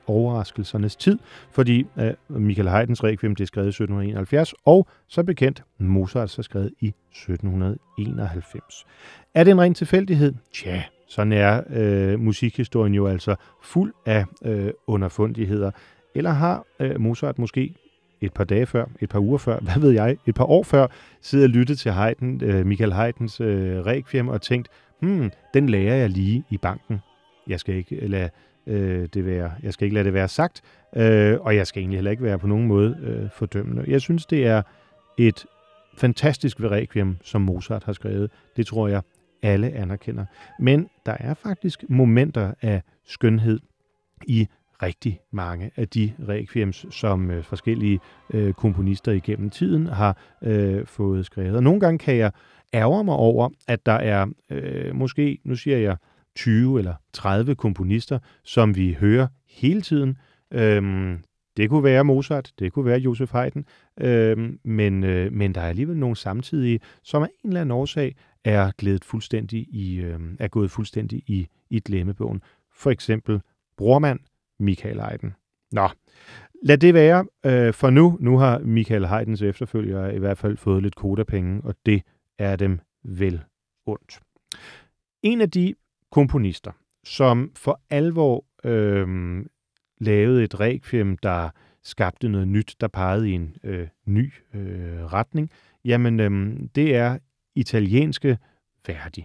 overraskelsernes 0.07 0.97
tid, 0.97 1.19
fordi 1.51 1.87
uh, 1.97 2.41
Michael 2.41 2.69
Haydns 2.69 3.05
Requiem 3.05 3.35
det 3.35 3.45
er 3.45 3.47
skrevet 3.47 3.67
i 3.67 3.69
1771, 3.69 4.55
og 4.65 4.87
så 5.09 5.23
bekendt 5.23 5.63
Mozart 5.79 6.31
så 6.31 6.43
skrevet 6.43 6.71
i 6.81 6.89
1791. 6.89 8.87
Er 9.35 9.45
det 9.45 9.51
en 9.51 9.61
ren 9.61 9.75
tilfældighed? 9.75 10.35
Tja, 10.53 10.83
sådan 11.09 11.33
er 11.33 11.63
øh, 11.71 12.21
musikhistorien 12.21 12.95
jo 12.95 13.07
altså 13.07 13.35
fuld 13.63 13.93
af 14.07 14.25
øh, 14.45 14.71
underfundigheder. 14.87 15.71
Eller 16.15 16.31
har 16.31 16.65
øh, 16.81 17.01
Mozart 17.01 17.39
måske 17.39 17.75
et 18.21 18.33
par 18.33 18.45
dage 18.45 18.67
før, 18.67 18.85
et 19.01 19.09
par 19.09 19.19
uger 19.19 19.39
før, 19.39 19.59
hvad 19.67 19.81
ved 19.81 19.91
jeg, 19.91 20.17
et 20.27 20.35
par 20.35 20.45
år 20.45 20.63
før, 20.63 20.87
siddet 21.21 21.45
og 21.45 21.51
lyttet 21.51 21.79
til 21.79 21.93
Haydn, 21.93 22.45
øh, 22.45 22.67
Michael 22.67 22.93
Haydns 22.93 23.41
øh, 23.41 23.87
Requiem 23.87 24.29
og 24.29 24.43
tænkt, 24.43 24.69
hmm, 25.01 25.31
den 25.55 25.69
lærer 25.69 25.95
jeg 25.95 26.11
lige 26.11 26.45
i 26.51 26.59
banken 26.59 27.01
jeg 27.47 27.61
skal 27.61 27.75
ikke 27.75 27.97
øh, 27.97 28.11
lade 28.11 28.31
øh, 28.67 29.09
det 29.15 29.27
være, 29.27 29.53
jeg 29.63 29.73
skal 29.73 29.85
ikke 29.85 29.95
lade 29.95 30.05
det 30.05 30.15
være 30.15 30.29
sagt, 30.29 30.63
øh, 30.97 31.41
og 31.41 31.57
jeg 31.57 31.67
skal 31.67 31.81
egentlig 31.81 31.97
heller 31.97 32.11
ikke 32.11 32.23
være 32.23 32.39
på 32.39 32.47
nogen 32.47 32.67
måde 32.67 32.97
øh, 33.03 33.31
fordømmende. 33.31 33.85
Jeg 33.87 34.01
synes, 34.01 34.27
det 34.27 34.47
er 34.47 34.63
et 35.19 35.47
fantastisk 35.97 36.61
requiem, 36.61 37.17
som 37.23 37.41
Mozart 37.41 37.85
har 37.85 37.93
skrevet. 37.93 38.31
Det 38.57 38.67
tror 38.67 38.89
jeg, 38.89 39.03
alle 39.43 39.71
anerkender. 39.73 40.25
Men 40.59 40.89
der 41.07 41.17
er 41.21 41.35
faktisk 41.35 41.85
momenter 41.89 42.55
af 42.63 42.83
skønhed 43.07 43.61
i 44.27 44.49
rigtig 44.83 45.21
mange 45.31 45.71
af 45.77 45.89
de 45.89 46.13
requiems, 46.29 46.87
som 46.91 47.31
øh, 47.31 47.45
forskellige 47.45 48.01
øh, 48.31 48.53
komponister 48.53 49.13
igennem 49.13 49.51
tiden 49.51 49.87
har 49.87 50.17
øh, 50.43 50.87
fået 50.87 51.27
skrevet. 51.27 51.57
Og 51.57 51.63
nogle 51.63 51.81
gange 51.81 51.99
kan 51.99 52.17
jeg 52.17 52.33
ærger 52.75 53.03
mig 53.03 53.15
over, 53.15 53.49
at 53.69 53.87
der 53.87 53.93
er 53.93 54.27
øh, 54.51 54.95
måske, 54.95 55.39
nu 55.45 55.57
siger 55.57 55.79
jeg, 55.79 55.97
20 56.37 56.79
eller 56.79 56.95
30 57.13 57.55
komponister, 57.55 58.19
som 58.45 58.77
vi 58.77 58.93
hører 59.01 59.27
hele 59.49 59.81
tiden. 59.81 60.19
Øhm, 60.53 61.19
det 61.57 61.71
kunne 61.71 61.85
være 61.85 62.05
Mozart, 62.05 62.53
det 62.59 62.73
kunne 62.73 62.85
være 62.85 62.99
Josef 62.99 63.31
Haydn, 63.33 63.65
øhm, 64.01 64.59
men, 64.65 65.05
øh, 65.05 65.33
men 65.33 65.55
der 65.55 65.61
er 65.61 65.69
alligevel 65.69 65.97
nogle 65.97 66.17
samtidige, 66.17 66.81
som 67.03 67.23
af 67.23 67.29
en 67.45 67.51
eller 67.51 67.61
anden 67.61 67.71
årsag 67.71 68.17
er 68.45 68.71
glædet 68.79 69.05
fuldstændig 69.05 69.67
i, 69.75 69.97
øh, 69.97 70.21
er 70.39 70.49
gået 70.49 70.71
fuldstændig 70.71 71.23
i, 71.27 71.49
i 71.71 71.81
glemmebogen. 71.81 72.43
For 72.73 72.91
eksempel 72.91 73.41
brormand 73.77 74.21
Michael 74.59 75.01
Haydn. 75.01 75.35
Nå, 75.73 75.89
lad 76.63 76.79
det 76.79 76.95
være 76.95 77.27
øh, 77.47 77.75
for 77.75 77.91
nu. 77.91 78.17
Nu 78.21 78.39
har 78.39 78.59
Michael 78.59 79.07
Haydns 79.07 79.43
efterfølgere 79.43 80.15
i 80.15 80.19
hvert 80.19 80.39
fald 80.39 80.57
fået 80.57 80.83
lidt 80.83 80.95
kodapenge, 80.95 81.61
og 81.65 81.75
det 81.87 82.03
er 82.39 82.57
dem 82.57 82.81
vel 83.05 83.43
ondt. 83.87 84.21
En 85.23 85.41
af 85.41 85.51
de 85.51 85.75
komponister, 86.15 86.73
som 87.05 87.53
for 87.57 87.81
alvor 87.91 88.45
øh, 88.65 89.07
lavede 90.01 90.45
et 90.45 90.61
requiem, 90.61 91.19
der 91.19 91.51
skabte 91.83 92.29
noget 92.29 92.49
nyt, 92.49 92.77
der 92.81 92.89
pegede 92.89 93.31
i 93.31 93.33
en 93.33 93.57
øh, 93.65 93.89
ny 94.07 94.33
øh, 94.55 95.05
retning, 95.05 95.51
jamen 95.85 96.21
øh, 96.21 96.61
det 96.75 96.97
er 96.97 97.19
italienske 97.55 98.39
Verdi. 98.87 99.25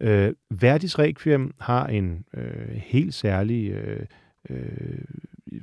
Øh, 0.00 0.32
Verdis 0.50 0.98
requiem 0.98 1.54
har 1.60 1.86
en 1.86 2.24
øh, 2.34 2.68
helt 2.68 3.14
særlig 3.14 3.70
øh, 3.70 4.06
øh, 4.50 5.04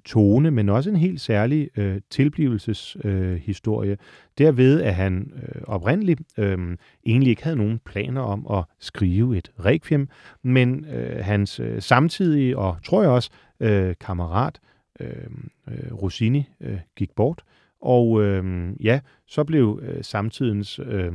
tone, 0.06 0.52
men 0.52 0.70
også 0.70 0.90
en 0.90 0.96
helt 0.96 1.22
særlig 1.22 1.70
øh, 1.78 2.02
tilblivelseshistorie. 2.10 3.92
Øh, 3.92 3.98
Derved, 4.38 4.82
at 4.82 4.96
han 4.96 5.32
øh, 5.36 5.62
oprindeligt 5.64 6.22
øh, 6.38 6.78
egentlig 7.06 7.30
ikke 7.30 7.44
havde 7.44 7.58
nogen 7.58 7.80
planer 7.86 8.22
om 8.22 8.48
at 8.52 8.64
skrive 8.80 9.38
et 9.38 9.52
requiem, 9.66 10.10
men 10.44 10.86
øh, 10.86 11.26
hans 11.26 11.60
øh, 11.60 11.82
samtidige 11.82 12.58
og, 12.58 12.78
tror 12.84 13.02
jeg 13.02 13.12
også, 13.12 13.30
øh, 13.60 13.96
kammerat 14.00 14.60
øh, 15.00 15.08
øh, 15.68 15.94
Rossini 15.94 16.50
øh, 16.62 16.80
gik 16.96 17.10
bort. 17.16 17.42
Og 17.82 18.24
øh, 18.24 18.70
ja, 18.80 19.00
så 19.28 19.44
blev 19.44 19.80
øh, 19.84 20.04
samtidens 20.04 20.80
øh, 20.80 21.12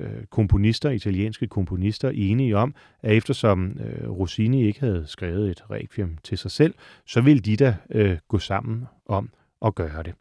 øh, 0.00 0.24
komponister, 0.30 0.90
italienske 0.90 1.46
komponister, 1.46 2.10
enige 2.14 2.56
om, 2.56 2.74
at 3.02 3.16
eftersom 3.16 3.78
øh, 3.80 4.10
Rossini 4.10 4.66
ikke 4.66 4.80
havde 4.80 5.04
skrevet 5.06 5.50
et 5.50 5.70
requiem 5.70 6.16
til 6.24 6.38
sig 6.38 6.50
selv, 6.50 6.74
så 7.06 7.20
ville 7.20 7.40
de 7.40 7.56
da 7.56 7.76
øh, 7.90 8.18
gå 8.28 8.38
sammen 8.38 8.84
om 9.06 9.30
at 9.64 9.74
gøre 9.74 10.02
det. 10.02 10.14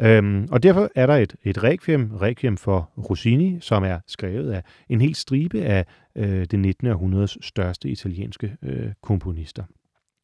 Øhm, 0.00 0.48
og 0.50 0.62
derfor 0.62 0.90
er 0.94 1.06
der 1.06 1.16
et, 1.16 1.36
et 1.44 1.62
requiem, 1.62 2.10
requiem 2.14 2.56
for 2.56 2.90
Rossini, 3.10 3.58
som 3.60 3.84
er 3.84 3.98
skrevet 4.06 4.52
af 4.52 4.62
en 4.88 5.00
hel 5.00 5.14
stribe 5.14 5.62
af 5.62 5.86
øh, 6.16 6.46
det 6.50 6.58
19. 6.58 6.86
århundredes 6.86 7.38
største 7.40 7.88
italienske 7.88 8.56
øh, 8.62 8.92
komponister. 9.02 9.64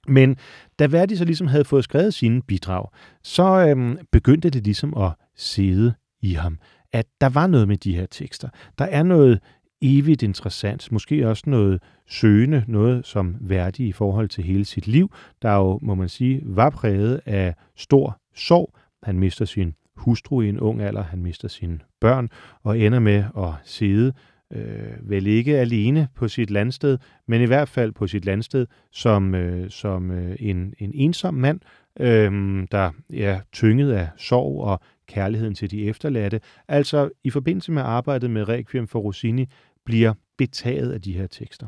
Men 0.09 0.37
da 0.79 0.87
Verdi 0.87 1.17
så 1.17 1.25
ligesom 1.25 1.47
havde 1.47 1.65
fået 1.65 1.85
skrevet 1.85 2.15
sine 2.15 2.43
bidrag, 2.43 2.89
så 3.23 3.67
øhm, 3.69 3.99
begyndte 4.13 4.51
det 4.51 4.65
ligesom 4.65 4.97
at 4.97 5.13
sidde 5.37 5.95
i 6.23 6.33
ham 6.33 6.59
at 6.93 7.07
der 7.21 7.29
var 7.29 7.47
noget 7.47 7.69
med 7.69 7.77
de 7.77 7.97
her 7.97 8.07
tekster. 8.07 8.49
Der 8.79 8.85
er 8.85 9.03
noget 9.03 9.41
evigt 9.83 10.23
interessant, 10.23 10.93
måske 10.93 11.29
også 11.29 11.43
noget 11.47 11.83
søgende, 12.07 12.65
noget 12.69 13.07
som 13.07 13.37
værdig 13.41 13.87
i 13.87 13.93
forhold 13.93 14.29
til 14.29 14.45
hele 14.45 14.65
sit 14.65 14.87
liv, 14.87 15.11
der 15.43 15.55
jo, 15.55 15.79
må 15.83 15.95
man 15.95 16.09
sige, 16.09 16.41
var 16.45 16.71
præget 16.71 17.21
af 17.27 17.55
stor 17.77 18.21
sorg. 18.35 18.75
Han 19.03 19.19
mister 19.19 19.45
sin 19.45 19.75
hustru 19.97 20.41
i 20.41 20.49
en 20.49 20.61
ung 20.61 20.81
alder, 20.83 21.03
han 21.03 21.23
mister 21.23 21.49
sine 21.49 21.79
børn 22.01 22.29
og 22.63 22.79
ender 22.79 22.99
med 22.99 23.25
at 23.39 23.53
sidde 23.65 24.13
øh, 24.53 25.11
vel 25.11 25.27
ikke 25.27 25.59
alene 25.59 26.09
på 26.15 26.29
sit 26.29 26.51
landsted, 26.51 26.99
men 27.29 27.43
i 27.43 27.47
hvert 27.47 27.69
fald 27.69 27.93
på 27.93 28.07
sit 28.07 28.25
landsted 28.25 28.67
som, 28.93 29.35
øh, 29.35 29.71
som 29.71 30.11
øh, 30.11 30.37
en, 30.39 30.75
en 30.79 30.91
ensom 30.95 31.35
mand, 31.35 31.61
øh, 32.01 32.33
der 32.73 32.91
er 33.15 33.41
tynget 33.53 33.93
af 33.93 34.09
sorg 34.17 34.61
og 34.61 34.81
kærligheden 35.09 35.55
til 35.55 35.71
de 35.71 35.85
efterladte, 35.85 36.41
altså 36.69 37.11
i 37.25 37.31
forbindelse 37.31 37.73
med 37.73 37.83
arbejdet 37.83 38.31
med 38.31 38.49
Requiem 38.49 38.89
for 38.89 38.99
Rossini, 38.99 39.47
bliver 39.85 40.15
betaget 40.39 40.93
af 40.93 41.03
de 41.03 41.13
her 41.13 41.27
tekster. 41.27 41.67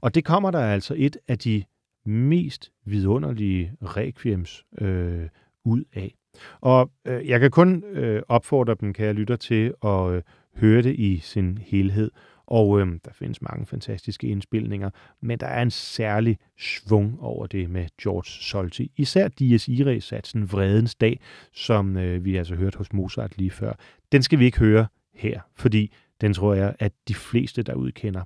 Og 0.00 0.14
det 0.14 0.24
kommer 0.24 0.50
der 0.50 0.60
altså 0.60 0.94
et 0.98 1.16
af 1.28 1.38
de 1.38 1.64
mest 2.06 2.72
vidunderlige 2.84 3.72
requiems 3.82 4.64
øh, 4.80 5.28
ud 5.64 5.84
af. 5.94 6.14
Og 6.60 6.90
øh, 7.06 7.28
jeg 7.28 7.40
kan 7.40 7.50
kun 7.50 7.84
øh, 7.84 8.22
opfordre 8.28 8.76
dem, 8.80 8.92
kære 8.92 9.12
lytter, 9.12 9.36
til 9.36 9.74
at 9.84 10.10
øh, 10.10 10.22
høre 10.56 10.82
det 10.82 10.94
i 10.94 11.18
sin 11.18 11.58
helhed. 11.58 12.10
Og 12.50 12.80
øh, 12.80 12.86
der 13.04 13.12
findes 13.12 13.42
mange 13.42 13.66
fantastiske 13.66 14.26
indspilninger, 14.26 14.90
men 15.20 15.38
der 15.38 15.46
er 15.46 15.62
en 15.62 15.70
særlig 15.70 16.38
svung 16.58 17.20
over 17.20 17.46
det 17.46 17.70
med 17.70 17.86
George 18.02 18.30
Solti. 18.30 18.92
Især 18.96 19.28
Dies 19.28 19.68
Irae-satsen 19.68 20.52
Vredens 20.52 20.94
Dag, 20.94 21.20
som 21.52 21.96
øh, 21.96 22.24
vi 22.24 22.36
altså 22.36 22.54
hørte 22.54 22.78
hos 22.78 22.92
Mozart 22.92 23.38
lige 23.38 23.50
før. 23.50 23.72
Den 24.12 24.22
skal 24.22 24.38
vi 24.38 24.44
ikke 24.44 24.58
høre 24.58 24.86
her, 25.14 25.40
fordi 25.56 25.92
den 26.20 26.32
tror 26.32 26.54
jeg, 26.54 26.76
at 26.78 26.92
de 27.08 27.14
fleste 27.14 27.62
derude 27.62 27.92
kender. 27.92 28.22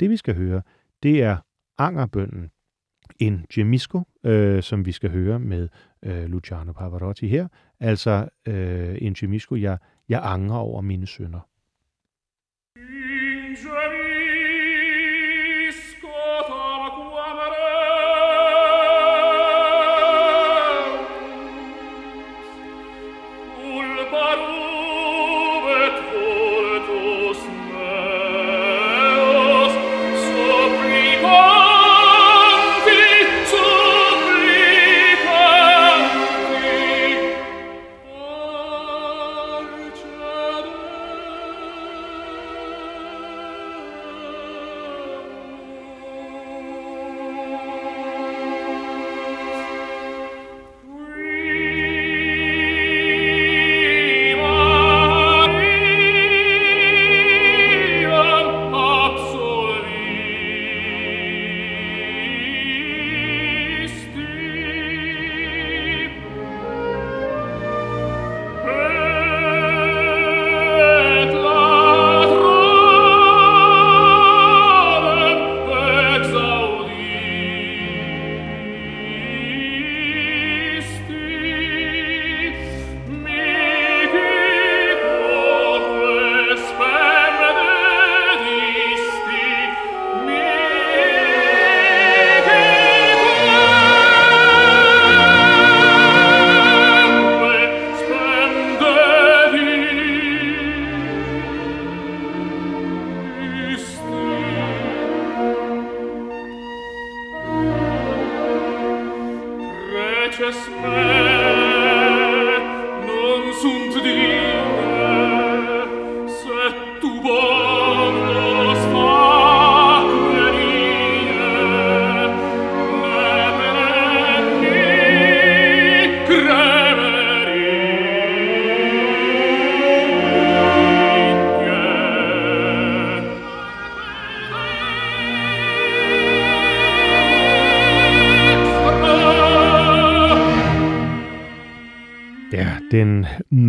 Det 0.00 0.10
vi 0.10 0.16
skal 0.16 0.34
høre, 0.34 0.62
det 1.02 1.22
er 1.22 1.36
Angerbønden, 1.78 2.50
en 3.18 3.46
gemisco, 3.52 4.02
øh, 4.24 4.62
som 4.62 4.86
vi 4.86 4.92
skal 4.92 5.10
høre 5.10 5.38
med 5.38 5.68
øh, 6.02 6.24
Luciano 6.24 6.72
Pavarotti 6.72 7.28
her. 7.28 7.48
Altså 7.80 8.28
øh, 8.46 8.98
en 9.00 9.14
gemisco, 9.14 9.56
jeg, 9.56 9.78
jeg 10.08 10.20
angrer 10.24 10.58
over 10.58 10.80
mine 10.80 11.06
sønder. 11.06 11.48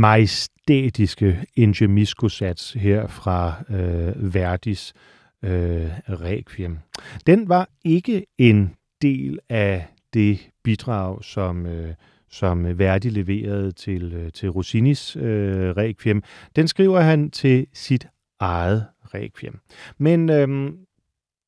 Majestætiske 0.09 1.45
Ingemisco-sats 1.55 2.73
her 2.73 3.07
fra 3.07 3.63
øh, 3.69 4.33
Verdis 4.33 4.93
øh, 5.43 5.89
Requiem. 6.09 6.77
Den 7.27 7.49
var 7.49 7.69
ikke 7.85 8.25
en 8.37 8.75
del 9.01 9.39
af 9.49 9.87
det 10.13 10.49
bidrag, 10.63 11.23
som, 11.23 11.65
øh, 11.65 11.93
som 12.29 12.79
Verdi 12.79 13.09
leverede 13.09 13.71
til, 13.71 14.13
øh, 14.13 14.31
til 14.31 14.49
Rossinis 14.49 15.15
øh, 15.15 15.69
Requiem. 15.69 16.23
Den 16.55 16.67
skriver 16.67 16.99
han 16.99 17.31
til 17.31 17.67
sit 17.73 18.07
eget 18.39 18.85
Requiem. 19.13 19.59
Men 19.97 20.29
øh, 20.29 20.71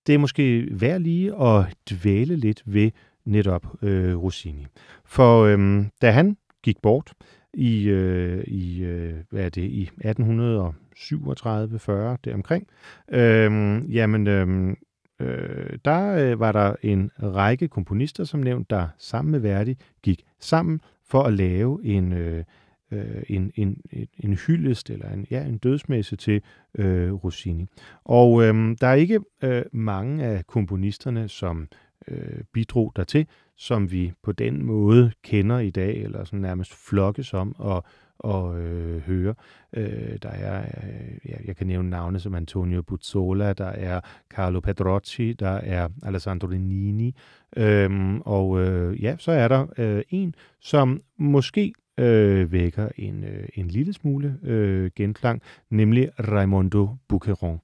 det 0.07 0.15
er 0.15 0.19
måske 0.19 0.67
værd 0.71 1.01
lige 1.01 1.41
at 1.41 1.65
dvæle 1.89 2.35
lidt 2.35 2.63
ved 2.65 2.91
netop 3.25 3.65
øh, 3.81 4.17
Rossini. 4.17 4.65
For 5.05 5.43
øh, 5.43 5.85
da 6.01 6.11
han 6.11 6.37
gik 6.63 6.81
bort, 6.81 7.13
i, 7.53 7.89
øh, 7.89 8.43
i 8.47 8.83
øh, 8.83 9.13
hvad 9.29 9.45
er 9.45 9.49
det, 9.49 9.61
i 9.61 9.81
1837 9.81 11.79
40 11.79 12.17
deromkring. 12.23 12.67
Øh, 13.11 13.81
jamen, 13.95 14.27
øh, 14.27 14.75
øh, 15.19 15.77
der 15.85 16.15
øh, 16.15 16.39
var 16.39 16.51
der 16.51 16.75
en 16.81 17.11
række 17.23 17.67
komponister, 17.67 18.23
som 18.23 18.39
nævnt, 18.39 18.69
der 18.69 18.87
sammen 18.97 19.31
med 19.31 19.39
Verdi 19.39 19.77
gik 20.01 20.23
sammen 20.39 20.81
for 21.05 21.23
at 21.23 21.33
lave 21.33 21.85
en, 21.85 22.13
øh, 22.13 22.43
øh 22.91 23.23
en, 23.29 23.51
en, 23.55 23.81
en, 23.91 24.07
en 24.19 24.33
hyldest 24.33 24.89
eller 24.89 25.09
en, 25.09 25.27
ja, 25.31 25.43
en 25.43 25.57
dødsmesse 25.57 26.15
til 26.15 26.41
øh, 26.75 27.13
Rossini. 27.13 27.65
Og 28.03 28.43
øh, 28.43 28.75
der 28.81 28.87
er 28.87 28.93
ikke 28.93 29.19
øh, 29.43 29.63
mange 29.71 30.23
af 30.23 30.47
komponisterne, 30.47 31.27
som 31.27 31.67
øh, 32.07 32.43
bidrog 32.53 32.93
dertil, 32.95 33.27
som 33.61 33.91
vi 33.91 34.13
på 34.23 34.31
den 34.31 34.65
måde 34.65 35.11
kender 35.23 35.59
i 35.59 35.69
dag, 35.69 35.97
eller 35.97 36.23
sådan 36.23 36.39
nærmest 36.39 36.73
flokkes 36.73 37.33
om 37.33 37.55
og, 37.57 37.83
og 38.19 38.59
øh, 38.59 39.01
høre. 39.01 39.33
Øh, 39.73 40.17
der 40.21 40.29
er, 40.29 40.61
øh, 40.61 41.31
ja, 41.31 41.35
jeg 41.45 41.55
kan 41.55 41.67
nævne 41.67 41.89
navne 41.89 42.19
som 42.19 42.35
Antonio 42.35 42.81
Buzzola, 42.81 43.53
der 43.53 43.65
er 43.65 44.01
Carlo 44.29 44.59
Pedrocci, 44.59 45.33
der 45.33 45.49
er 45.49 45.89
Alessandro 46.03 46.47
Nini, 46.47 47.15
øh, 47.57 48.15
og 48.25 48.59
øh, 48.59 49.03
ja, 49.03 49.15
så 49.19 49.31
er 49.31 49.47
der 49.47 49.67
øh, 49.77 50.03
en, 50.09 50.35
som 50.59 51.01
måske 51.17 51.73
øh, 51.99 52.51
vækker 52.51 52.89
en, 52.97 53.23
øh, 53.23 53.47
en 53.53 53.67
lille 53.67 53.93
smule 53.93 54.39
øh, 54.43 54.91
genklang, 54.95 55.41
nemlig 55.69 56.09
Raimondo 56.19 56.89
Bucheron. 57.07 57.59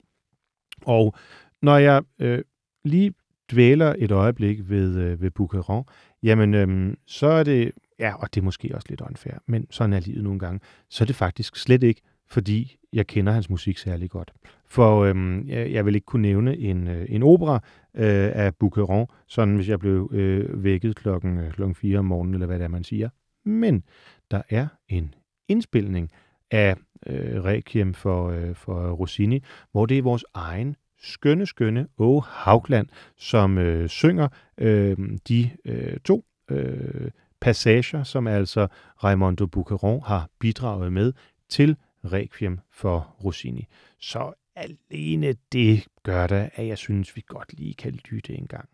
Og 0.86 1.16
når 1.62 1.78
jeg 1.78 2.04
øh, 2.20 2.44
lige 2.86 3.14
dvæler 3.52 3.96
et 3.98 4.12
øjeblik 4.12 4.70
ved, 4.70 4.96
øh, 4.98 5.22
ved 5.22 5.32
Boucheron, 5.32 5.84
jamen 6.24 6.54
øhm, 6.54 6.98
så 7.06 7.28
er 7.28 7.44
det, 7.44 7.72
ja, 8.00 8.14
og 8.16 8.36
det 8.36 8.42
er 8.42 8.46
måske 8.46 8.72
også 8.76 8.88
lidt 8.90 9.02
unfair, 9.02 9.34
men 9.46 9.68
sådan 9.70 9.94
er 9.94 10.00
livet 10.00 10.24
nogle 10.24 10.40
gange, 10.40 10.60
så 10.90 11.04
er 11.04 11.06
det 11.06 11.16
faktisk 11.16 11.56
slet 11.56 11.84
ikke, 11.84 12.02
fordi 12.28 12.78
jeg 12.94 13.08
kender 13.08 13.34
hans 13.34 13.50
musik 13.50 13.78
særlig 13.78 14.10
godt. 14.10 14.34
For 14.66 15.04
øhm, 15.04 15.48
jeg, 15.48 15.72
jeg 15.72 15.86
vil 15.86 15.96
ikke 15.96 16.06
kunne 16.06 16.22
nævne 16.22 16.58
en, 16.58 16.88
øh, 16.88 17.06
en 17.10 17.24
opera 17.24 17.56
øh, 17.96 18.32
af 18.34 18.56
Boucheron, 18.56 19.08
sådan 19.28 19.56
hvis 19.56 19.70
jeg 19.70 19.80
blev 19.80 20.10
øh, 20.14 20.64
vækket 20.64 20.96
klokken, 20.96 21.38
øh, 21.38 21.52
klokken 21.52 21.76
4 21.76 22.00
om 22.00 22.06
morgenen, 22.06 22.34
eller 22.34 22.46
hvad 22.46 22.60
det 22.60 22.64
er, 22.64 22.70
man 22.70 22.84
siger. 22.84 23.10
Men 23.46 23.84
der 24.32 24.42
er 24.50 24.68
en 24.90 25.14
indspilning 25.48 26.12
af 26.52 26.76
øh, 27.06 27.44
Requiem 27.44 27.94
for, 27.94 28.30
øh, 28.30 28.56
for 28.56 28.92
Rossini, 28.92 29.44
hvor 29.72 29.86
det 29.86 29.98
er 29.98 30.02
vores 30.02 30.26
egen 30.34 30.76
skønne, 31.02 31.46
skønne 31.46 31.88
Åge 31.98 32.24
Haugland, 32.26 32.88
som 33.18 33.58
øh, 33.58 33.90
synger 33.90 34.28
øh, 34.58 34.98
de 35.28 35.52
øh, 35.66 35.98
to 36.06 36.26
øh, 36.50 37.12
passager, 37.40 38.04
som 38.04 38.28
altså 38.28 38.68
Raimondo 39.04 39.46
Bucheron 39.46 40.02
har 40.06 40.30
bidraget 40.40 40.94
med 40.94 41.14
til 41.50 41.76
Requiem 42.06 42.60
for 42.72 43.16
Rossini. 43.24 43.68
Så 44.00 44.34
alene 44.56 45.36
det 45.52 45.88
gør 46.04 46.28
da, 46.28 46.50
at 46.54 46.68
jeg 46.68 46.78
synes, 46.78 47.16
vi 47.16 47.24
godt 47.28 47.54
lige 47.54 47.74
kan 47.74 48.00
lytte 48.10 48.34
en 48.34 48.48
gang. 48.48 48.70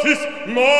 It 0.00 0.06
is 0.06 0.20
ma 0.46 0.77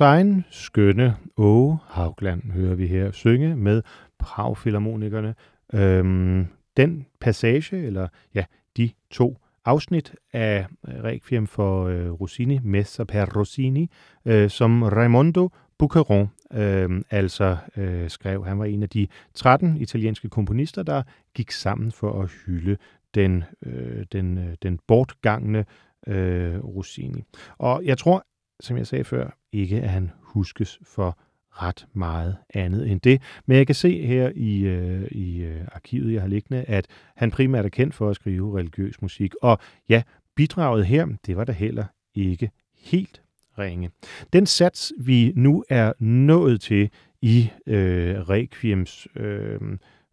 Vores 0.00 0.08
egen 0.14 0.44
skønne 0.50 1.16
Åge 1.36 1.78
Haugland 1.84 2.52
hører 2.52 2.74
vi 2.74 2.86
her 2.86 3.10
synge 3.10 3.56
med 3.56 3.82
Prag-filharmonikerne. 4.18 5.34
Øhm, 5.74 6.46
den 6.76 7.06
passage, 7.20 7.76
eller 7.76 8.08
ja, 8.34 8.44
de 8.76 8.90
to 9.10 9.38
afsnit 9.64 10.14
af 10.32 10.66
øh, 10.88 10.94
Requiem 11.04 11.46
for 11.46 11.84
øh, 11.84 12.10
Rossini, 12.10 12.58
Messa 12.62 13.04
per 13.04 13.26
Rossini, 13.36 13.90
øh, 14.24 14.50
som 14.50 14.82
Raimondo 14.82 15.48
Bucheron 15.78 16.30
øh, 16.52 17.02
altså 17.10 17.56
øh, 17.76 18.10
skrev. 18.10 18.44
Han 18.44 18.58
var 18.58 18.64
en 18.64 18.82
af 18.82 18.88
de 18.88 19.06
13 19.34 19.76
italienske 19.76 20.28
komponister, 20.28 20.82
der 20.82 21.02
gik 21.34 21.50
sammen 21.50 21.92
for 21.92 22.22
at 22.22 22.30
hylde 22.46 22.76
den, 23.14 23.44
øh, 23.66 24.06
den, 24.12 24.38
øh, 24.38 24.56
den 24.62 24.78
bortgangne 24.86 25.64
øh, 26.06 26.64
Rossini. 26.64 27.22
Og 27.58 27.84
jeg 27.84 27.98
tror, 27.98 28.24
som 28.60 28.76
jeg 28.76 28.86
sagde 28.86 29.04
før, 29.04 29.30
ikke, 29.52 29.80
at 29.80 29.88
han 29.88 30.10
huskes 30.20 30.78
for 30.82 31.18
ret 31.50 31.86
meget 31.92 32.36
andet 32.54 32.90
end 32.90 33.00
det. 33.00 33.22
Men 33.46 33.56
jeg 33.56 33.66
kan 33.66 33.74
se 33.74 34.06
her 34.06 34.30
i, 34.34 34.60
øh, 34.60 35.08
i 35.10 35.42
øh, 35.42 35.60
arkivet, 35.72 36.12
jeg 36.12 36.20
har 36.20 36.28
liggende, 36.28 36.62
at 36.62 36.86
han 37.16 37.30
primært 37.30 37.64
er 37.64 37.68
kendt 37.68 37.94
for 37.94 38.10
at 38.10 38.16
skrive 38.16 38.58
religiøs 38.58 39.02
musik. 39.02 39.34
Og 39.42 39.58
ja, 39.88 40.02
bidraget 40.36 40.86
her, 40.86 41.06
det 41.26 41.36
var 41.36 41.44
da 41.44 41.52
heller 41.52 41.84
ikke 42.14 42.50
helt 42.76 43.22
ringe. 43.58 43.90
Den 44.32 44.46
sats, 44.46 44.92
vi 44.98 45.32
nu 45.36 45.64
er 45.68 45.92
nået 45.98 46.60
til 46.60 46.90
i 47.22 47.50
øh, 47.66 48.20
Requiems 48.20 49.08
øh, 49.16 49.60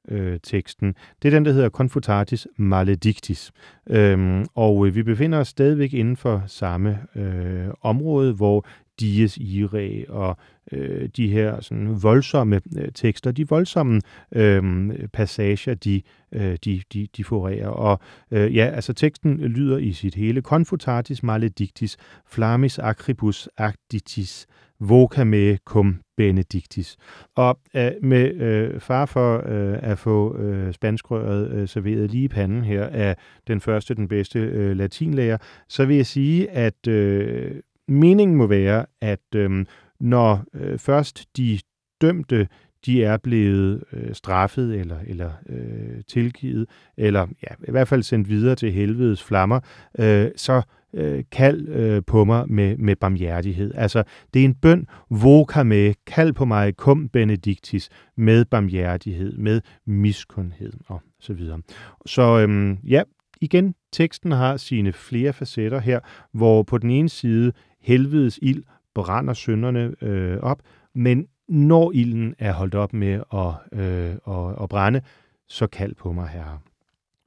øh, 0.07 0.39
teksten. 0.43 0.95
Det 1.21 1.27
er 1.27 1.31
den, 1.31 1.45
der 1.45 1.51
hedder 1.51 1.69
Confutatis 1.69 2.47
Maledictis. 2.57 3.51
Øhm, 3.89 4.45
og 4.55 4.87
øh, 4.87 4.95
vi 4.95 5.03
befinder 5.03 5.39
os 5.39 5.47
stadigvæk 5.47 5.93
inden 5.93 6.17
for 6.17 6.43
samme 6.47 6.99
øh, 7.15 7.67
område, 7.81 8.33
hvor 8.33 8.65
Dies 8.99 9.37
Irae 9.37 10.09
og 10.09 10.37
øh, 10.71 11.09
de 11.17 11.27
her 11.27 11.61
sådan 11.61 12.03
voldsomme 12.03 12.61
øh, 12.77 12.87
tekster, 12.95 13.31
de 13.31 13.49
voldsomme 13.49 14.01
øh, 14.31 14.89
passager, 15.13 15.73
de, 15.73 16.01
øh, 16.31 16.57
de, 16.65 16.81
de, 16.93 17.07
de 17.17 17.23
forerer. 17.23 17.67
Og 17.67 17.99
øh, 18.31 18.55
ja, 18.55 18.65
altså 18.65 18.93
teksten 18.93 19.37
lyder 19.37 19.77
i 19.77 19.93
sit 19.93 20.15
hele. 20.15 20.41
Confutatis 20.41 21.23
maledictis, 21.23 21.97
flammis 22.25 22.79
acribus 22.79 23.49
actitis, 23.57 24.47
voca 24.79 25.23
me 25.23 25.57
cum 25.57 25.99
benedictis. 26.17 26.97
Og 27.35 27.59
øh, 27.75 27.91
med 28.01 28.33
øh, 28.33 28.79
far 28.79 29.05
for 29.05 29.43
øh, 29.45 29.79
at 29.81 29.97
få 29.99 30.37
øh, 30.37 30.73
spanskrøret 30.73 31.51
øh, 31.51 31.67
serveret 31.67 32.11
lige 32.11 32.23
i 32.23 32.27
panden 32.27 32.63
her 32.63 32.83
af 32.87 33.15
den 33.47 33.61
første, 33.61 33.95
den 33.95 34.07
bedste 34.07 34.39
øh, 34.39 34.77
latinlærer, 34.77 35.37
så 35.67 35.85
vil 35.85 35.95
jeg 35.95 36.05
sige, 36.05 36.51
at 36.51 36.87
øh, 36.87 37.51
meningen 37.87 38.37
må 38.37 38.47
være, 38.47 38.85
at 39.01 39.35
øh, 39.35 39.65
når 39.99 40.43
øh, 40.53 40.79
først 40.79 41.37
de 41.37 41.59
dømte 42.01 42.47
de 42.85 43.03
er 43.03 43.17
blevet 43.17 43.83
øh, 43.93 44.13
straffet 44.13 44.79
eller, 44.79 44.97
eller 45.07 45.31
øh, 45.49 46.03
tilgivet, 46.07 46.65
eller 46.97 47.27
ja, 47.43 47.53
i 47.67 47.71
hvert 47.71 47.87
fald 47.87 48.03
sendt 48.03 48.29
videre 48.29 48.55
til 48.55 48.71
helvedes 48.71 49.23
flammer, 49.23 49.59
øh, 49.99 50.31
så 50.35 50.61
øh, 50.93 51.23
kald 51.31 51.67
øh, 51.67 52.01
på 52.07 52.23
mig 52.23 52.51
med, 52.51 52.77
med 52.77 52.95
barmhjertighed. 52.95 53.71
Altså, 53.75 54.03
det 54.33 54.41
er 54.41 54.45
en 54.45 54.55
bøn, 54.55 54.87
voka 55.09 55.63
med, 55.63 55.93
kald 56.07 56.33
på 56.33 56.45
mig, 56.45 56.77
kom 56.77 57.09
benedictis, 57.09 57.89
med 58.17 58.45
barmhjertighed, 58.45 59.37
med 59.37 59.61
miskundhed 59.85 60.73
og 60.87 61.01
så 61.19 61.33
videre. 61.33 61.61
Så 62.05 62.39
øhm, 62.39 62.77
ja, 62.83 63.03
igen, 63.41 63.75
teksten 63.93 64.31
har 64.31 64.57
sine 64.57 64.93
flere 64.93 65.33
facetter 65.33 65.79
her, 65.79 65.99
hvor 66.33 66.63
på 66.63 66.77
den 66.77 66.91
ene 66.91 67.09
side 67.09 67.51
helvedes 67.81 68.39
ild 68.41 68.63
brænder 68.97 69.33
sønderne 69.33 69.95
øh, 70.01 70.37
op, 70.37 70.61
men 70.93 71.27
når 71.47 71.91
ilden 71.91 72.35
er 72.39 72.53
holdt 72.53 72.75
op 72.75 72.93
med 72.93 73.23
at, 73.33 73.79
øh, 73.79 74.11
at, 74.27 74.63
at 74.63 74.69
brænde, 74.69 75.01
så 75.47 75.67
kald 75.67 75.95
på 75.95 76.11
mig, 76.11 76.29
herre. 76.29 76.59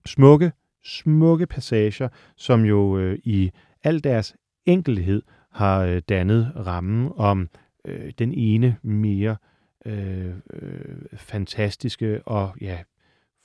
Smukke, 0.06 0.52
smukke 0.84 1.46
passager, 1.46 2.08
som 2.36 2.64
jo 2.64 2.98
øh, 2.98 3.18
i 3.24 3.50
al 3.84 4.04
deres 4.04 4.36
enkelhed 4.66 5.22
har 5.50 5.80
øh, 5.84 6.02
dannet 6.08 6.52
rammen 6.56 7.12
om 7.16 7.48
øh, 7.84 8.12
den 8.18 8.34
ene 8.34 8.76
mere 8.82 9.36
øh, 9.86 10.34
øh, 10.52 10.96
fantastiske 11.16 12.22
og 12.22 12.54
ja, 12.60 12.78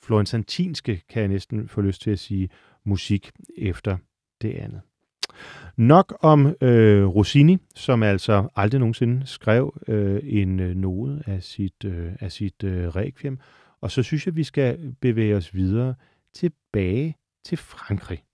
florentinske, 0.02 1.02
kan 1.08 1.20
jeg 1.20 1.28
næsten 1.28 1.68
få 1.68 1.80
lyst 1.80 2.02
til 2.02 2.10
at 2.10 2.18
sige, 2.18 2.48
musik 2.84 3.30
efter 3.56 3.96
det 4.42 4.52
andet. 4.54 4.80
Nok 5.76 6.18
om 6.20 6.54
øh, 6.60 7.06
Rossini, 7.06 7.58
som 7.74 8.02
altså 8.02 8.48
aldrig 8.56 8.78
nogensinde 8.78 9.26
skrev 9.26 9.82
øh, 9.88 10.20
en 10.22 10.60
øh, 10.60 10.74
node 10.74 11.22
af 11.26 11.42
sit, 11.42 11.84
øh, 11.84 12.12
af 12.20 12.32
sit 12.32 12.64
øh, 12.64 12.88
requiem. 12.88 13.38
Og 13.80 13.90
så 13.90 14.02
synes 14.02 14.26
jeg, 14.26 14.36
vi 14.36 14.44
skal 14.44 14.94
bevæge 15.00 15.36
os 15.36 15.54
videre 15.54 15.94
tilbage 16.34 17.16
til 17.44 17.58
Frankrig. 17.58 18.25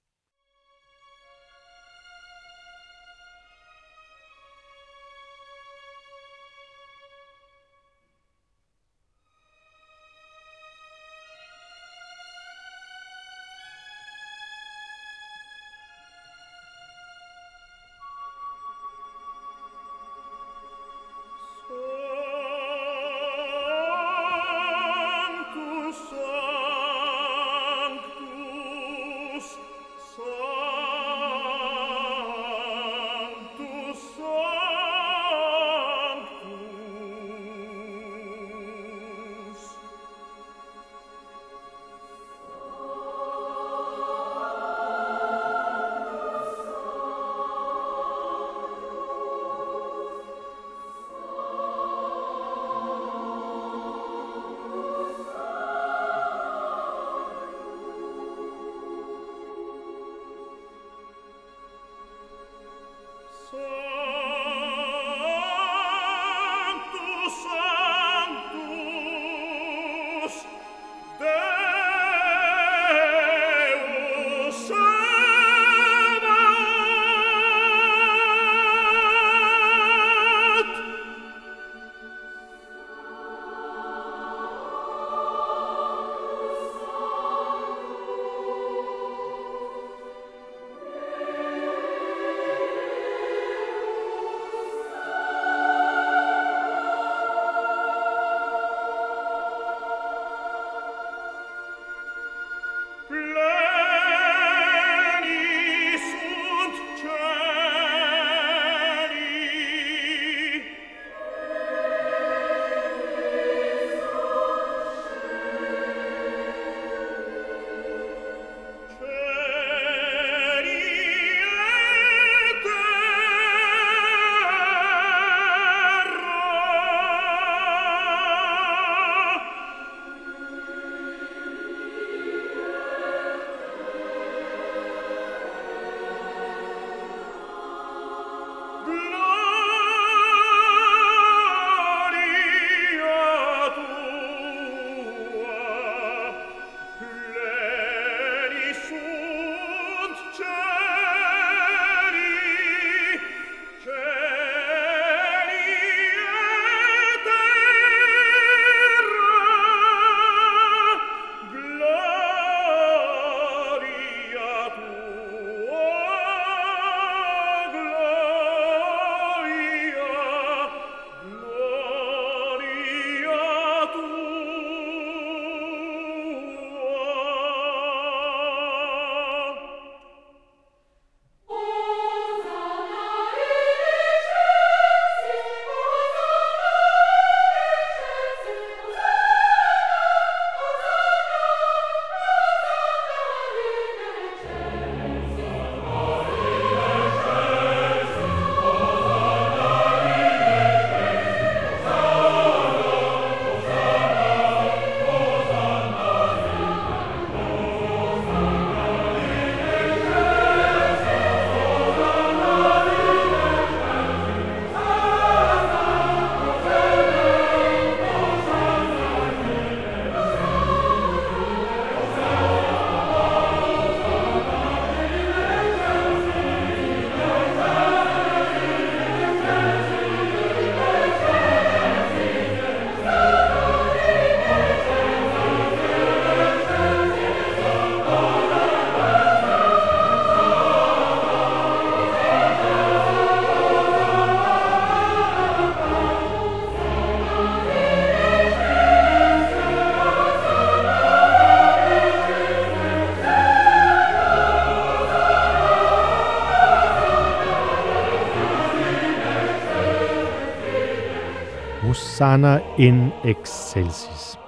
Sana 262.23 262.61
in 262.79 263.11
excelsis. 263.25 264.39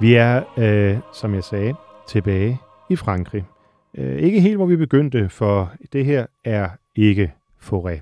Vi 0.00 0.14
er, 0.14 0.42
øh, 0.58 0.98
som 1.12 1.34
jeg 1.34 1.44
sagde, 1.44 1.74
tilbage 2.08 2.60
i 2.90 2.96
Frankrig. 2.96 3.44
øh, 3.94 4.18
ikke 4.18 4.40
helt, 4.40 4.56
hvor 4.56 4.66
vi 4.66 4.76
begyndte, 4.76 5.28
for 5.28 5.72
det 5.92 6.04
her 6.04 6.26
er 6.44 6.68
ikke 6.96 7.32
Fauré. 7.60 8.00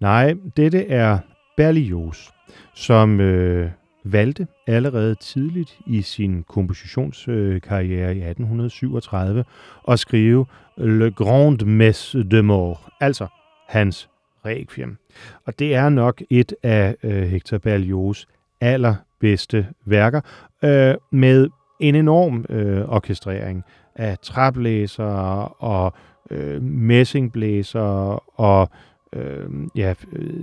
Nej, 0.00 0.34
dette 0.56 0.88
er 0.88 1.18
Berlioz, 1.56 2.30
som 2.74 3.20
øh, 3.20 3.70
valgte 4.04 4.46
allerede 4.66 5.14
tidligt 5.14 5.78
i 5.86 6.02
sin 6.02 6.44
kompositionskarriere 6.48 8.16
i 8.16 8.22
1837 8.22 9.44
at 9.88 9.98
skrive 9.98 10.46
Le 10.76 11.10
Grand 11.10 11.62
Messe 11.66 12.22
de 12.22 12.42
Mort, 12.42 12.78
altså 13.00 13.26
hans 13.68 14.08
Requiem. 14.44 14.96
Og 15.44 15.58
det 15.58 15.74
er 15.74 15.88
nok 15.88 16.22
et 16.30 16.54
af 16.62 16.96
øh, 17.02 17.22
Hector 17.22 17.58
Berlioz 17.58 18.24
allerbedste 18.60 19.66
værker, 19.84 20.20
øh, 20.64 20.94
med 21.12 21.48
en 21.80 21.94
enorm 21.94 22.44
øh, 22.48 22.88
orkestrering 22.88 23.64
af 23.94 24.18
træblæsere 24.18 25.48
og 25.48 25.92
øh, 26.30 26.62
messingblæsere 26.62 28.18
og 28.18 28.70
øh, 29.12 29.44
ja, 29.76 29.94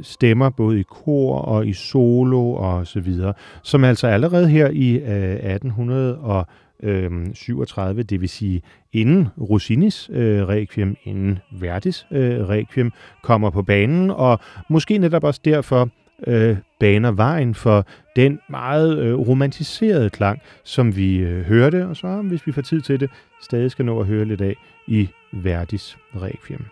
stemmer 0.01 0.49
både 0.49 0.80
i 0.80 0.84
kor 0.84 1.38
og 1.38 1.68
i 1.68 1.74
solo 1.74 2.51
og 2.51 2.88
så 2.88 2.99
videre, 2.99 3.34
som 3.64 3.84
altså 3.84 4.07
allerede 4.07 4.49
her 4.49 4.70
i 4.70 4.95
øh, 4.95 5.34
1837, 5.34 7.99
øh, 7.99 8.05
det 8.09 8.22
vil 8.22 8.30
sige 8.30 8.61
inden 8.93 9.28
Rossinis 9.41 10.09
øh, 10.14 10.47
Requiem, 10.47 10.95
inden 11.03 11.39
Verdis 11.51 12.07
øh, 12.11 12.49
Requiem, 12.49 12.91
kommer 13.24 13.49
på 13.49 13.61
banen, 13.61 14.11
og 14.11 14.39
måske 14.70 14.97
netop 14.97 15.24
også 15.24 15.41
derfor 15.45 15.89
øh, 16.28 16.57
baner 16.84 17.12
vejen 17.12 17.56
for 17.56 17.86
den 18.16 18.40
meget 18.50 19.00
øh, 19.00 19.20
romantiserede 19.20 20.10
klang, 20.10 20.42
som 20.64 20.96
vi 20.96 21.18
øh, 21.18 21.46
hørte, 21.46 21.88
og 21.88 21.96
så 21.96 22.22
hvis 22.22 22.48
vi 22.48 22.52
får 22.52 22.62
tid 22.62 22.82
til 22.82 23.00
det, 23.00 23.10
stadig 23.42 23.72
skal 23.72 23.86
nå 23.86 24.00
at 24.00 24.06
høre 24.06 24.26
lidt 24.26 24.42
af 24.42 24.56
i 24.88 25.10
Verdis 25.32 25.98
Requiem. 26.16 26.66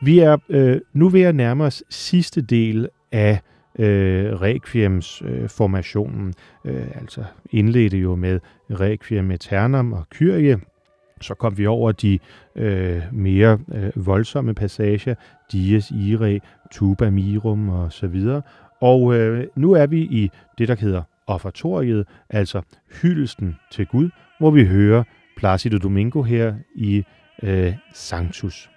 Vi 0.00 0.18
er 0.18 0.36
øh, 0.48 0.80
nu 0.92 1.08
ved 1.08 1.22
at 1.22 1.34
nærme 1.34 1.64
os 1.64 1.84
sidste 1.90 2.40
del 2.40 2.88
af 3.12 3.40
øh, 3.78 4.32
Requiems-formationen. 4.32 6.34
Øh, 6.64 6.76
øh, 6.76 6.86
altså 7.00 7.24
indledte 7.50 7.98
jo 7.98 8.14
med 8.14 8.40
Requiem 8.70 9.30
Eternam 9.30 9.92
og 9.92 10.04
Kyrie. 10.10 10.58
Så 11.20 11.34
kom 11.34 11.58
vi 11.58 11.66
over 11.66 11.92
de 11.92 12.18
øh, 12.56 13.02
mere 13.12 13.58
øh, 13.74 14.06
voldsomme 14.06 14.54
passager, 14.54 15.14
Dies 15.52 15.90
Irae, 15.90 16.40
Tuba 16.72 17.10
Mirum 17.10 17.68
og 17.68 17.92
så 17.92 18.06
videre. 18.06 18.42
Og 18.84 19.14
øh, 19.14 19.46
nu 19.56 19.72
er 19.72 19.86
vi 19.86 20.00
i 20.00 20.30
det, 20.58 20.68
der 20.68 20.76
hedder 20.76 21.02
offertoriet, 21.26 22.06
altså 22.30 22.62
hyldesten 23.02 23.56
til 23.70 23.86
Gud, 23.86 24.10
hvor 24.38 24.50
vi 24.50 24.64
hører 24.64 25.04
Placido 25.36 25.78
Domingo 25.78 26.22
her 26.22 26.54
i 26.74 27.04
øh, 27.42 27.74
Sanctus. 27.92 28.73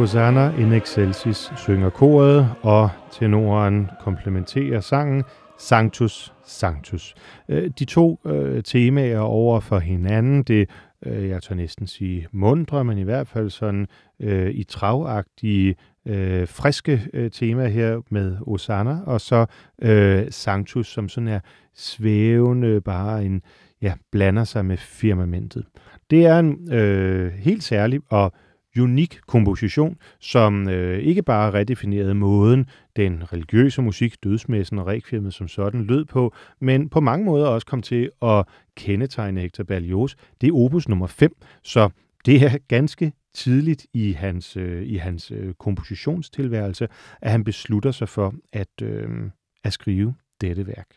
Hosanna 0.00 0.52
in 0.58 0.72
excelsis 0.72 1.52
synger 1.56 1.90
koret, 1.90 2.48
og 2.62 2.90
tenoren 3.12 3.90
komplementerer 4.00 4.80
sangen 4.80 5.24
Sanctus, 5.58 6.34
Sanctus. 6.44 7.14
Øh, 7.48 7.70
de 7.78 7.84
to 7.84 8.20
øh, 8.26 8.62
temaer 8.62 9.18
over 9.18 9.60
for 9.60 9.78
hinanden, 9.78 10.42
det 10.42 10.68
øh, 11.06 11.28
jeg 11.28 11.42
tør 11.42 11.54
næsten 11.54 11.86
sige 11.86 12.28
mundre, 12.32 12.84
men 12.84 12.98
i 12.98 13.02
hvert 13.02 13.28
fald 13.28 13.50
sådan 13.50 13.86
øh, 14.20 14.50
i 14.50 14.64
travagtige, 14.64 15.74
øh, 16.06 16.48
friske 16.48 17.08
øh, 17.12 17.30
tema 17.30 17.68
her 17.68 18.00
med 18.10 18.36
Hosanna, 18.36 18.98
og 19.06 19.20
så 19.20 19.46
øh, 19.82 20.26
Sanctus, 20.30 20.92
som 20.92 21.08
sådan 21.08 21.28
er 21.28 21.40
svævende, 21.74 22.80
bare 22.80 23.24
en, 23.24 23.42
ja, 23.82 23.94
blander 24.12 24.44
sig 24.44 24.64
med 24.64 24.76
firmamentet. 24.76 25.64
Det 26.10 26.26
er 26.26 26.38
en 26.38 26.72
øh, 26.72 27.32
helt 27.32 27.62
særlig 27.62 28.00
og 28.10 28.32
unik 28.78 29.20
komposition, 29.26 29.96
som 30.20 30.68
øh, 30.68 30.98
ikke 30.98 31.22
bare 31.22 31.54
redefinerede 31.54 32.14
måden, 32.14 32.66
den 32.96 33.32
religiøse 33.32 33.82
musik, 33.82 34.24
dødsmessen 34.24 34.78
og 34.78 34.86
rekviemet 34.86 35.34
som 35.34 35.48
sådan 35.48 35.84
lød 35.84 36.04
på, 36.04 36.34
men 36.60 36.88
på 36.88 37.00
mange 37.00 37.24
måder 37.24 37.46
også 37.46 37.66
kom 37.66 37.82
til 37.82 38.10
at 38.22 38.44
kendetegne 38.76 39.40
Hector 39.40 39.64
Berlioz. 39.64 40.14
Det 40.40 40.48
er 40.48 40.54
opus 40.54 40.88
nummer 40.88 41.06
5, 41.06 41.36
så 41.62 41.90
det 42.26 42.42
er 42.42 42.58
ganske 42.68 43.12
tidligt 43.34 43.86
i 43.92 44.12
hans, 44.12 44.56
øh, 44.56 44.86
i 44.86 44.96
hans 44.96 45.30
øh, 45.30 45.54
kompositionstilværelse, 45.54 46.88
at 47.20 47.30
han 47.30 47.44
beslutter 47.44 47.90
sig 47.90 48.08
for 48.08 48.34
at, 48.52 48.82
øh, 48.82 49.08
at 49.64 49.72
skrive 49.72 50.14
dette 50.40 50.66
værk. 50.66 50.88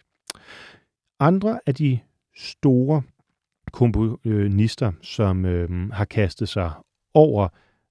Andre 1.19 1.59
af 1.65 1.75
de 1.75 1.99
store 2.35 3.01
komponister, 3.71 4.91
som 5.01 5.45
øh, 5.45 5.89
har 5.91 6.05
kastet 6.05 6.49
sig 6.49 6.71
over 7.13 7.47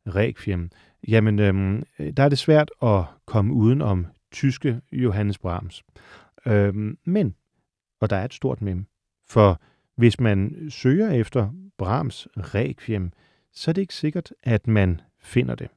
Requiem, 0.07 0.71
jamen 1.09 1.39
øhm, 1.39 1.83
der 2.17 2.23
er 2.23 2.29
det 2.29 2.39
svært 2.39 2.71
at 2.83 3.05
komme 3.27 3.55
uden 3.55 3.83
om 3.83 4.07
tyske 4.33 4.81
Johannes 4.93 5.39
Brahms. 5.39 5.83
Øhm, 6.47 6.99
men, 7.05 7.35
og 8.01 8.11
der 8.11 8.17
er 8.17 8.25
et 8.25 8.35
stort 8.35 8.63
mem, 8.63 8.87
for 9.29 9.61
hvis 9.97 10.21
man 10.21 10.67
søger 10.71 11.11
efter 11.11 11.51
Brahms 11.79 12.29
Requiem, 12.37 13.13
så 13.53 13.71
er 13.71 13.73
det 13.73 13.83
ikke 13.83 13.95
sikkert, 13.95 14.33
at 14.43 14.67
man 14.67 15.01
finder 15.21 15.55
det. 15.55 15.69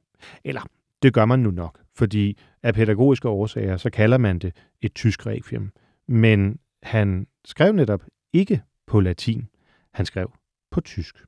Eller 0.44 0.60
det 1.02 1.14
gør 1.14 1.24
man 1.24 1.38
nu 1.38 1.50
nok, 1.50 1.80
fordi 1.94 2.38
af 2.62 2.74
pædagogiske 2.74 3.28
årsager, 3.28 3.76
så 3.76 3.90
kalder 3.90 4.18
man 4.18 4.38
det 4.38 4.56
et 4.80 4.94
tysk 4.94 5.26
requiem. 5.26 5.72
Men 6.08 6.58
han 6.82 7.26
skrev 7.44 7.72
netop 7.72 8.02
ikke 8.32 8.62
på 8.86 9.00
latin. 9.00 9.48
Han 9.94 10.06
skrev 10.06 10.32
på 10.70 10.80
tysk. 10.80 11.24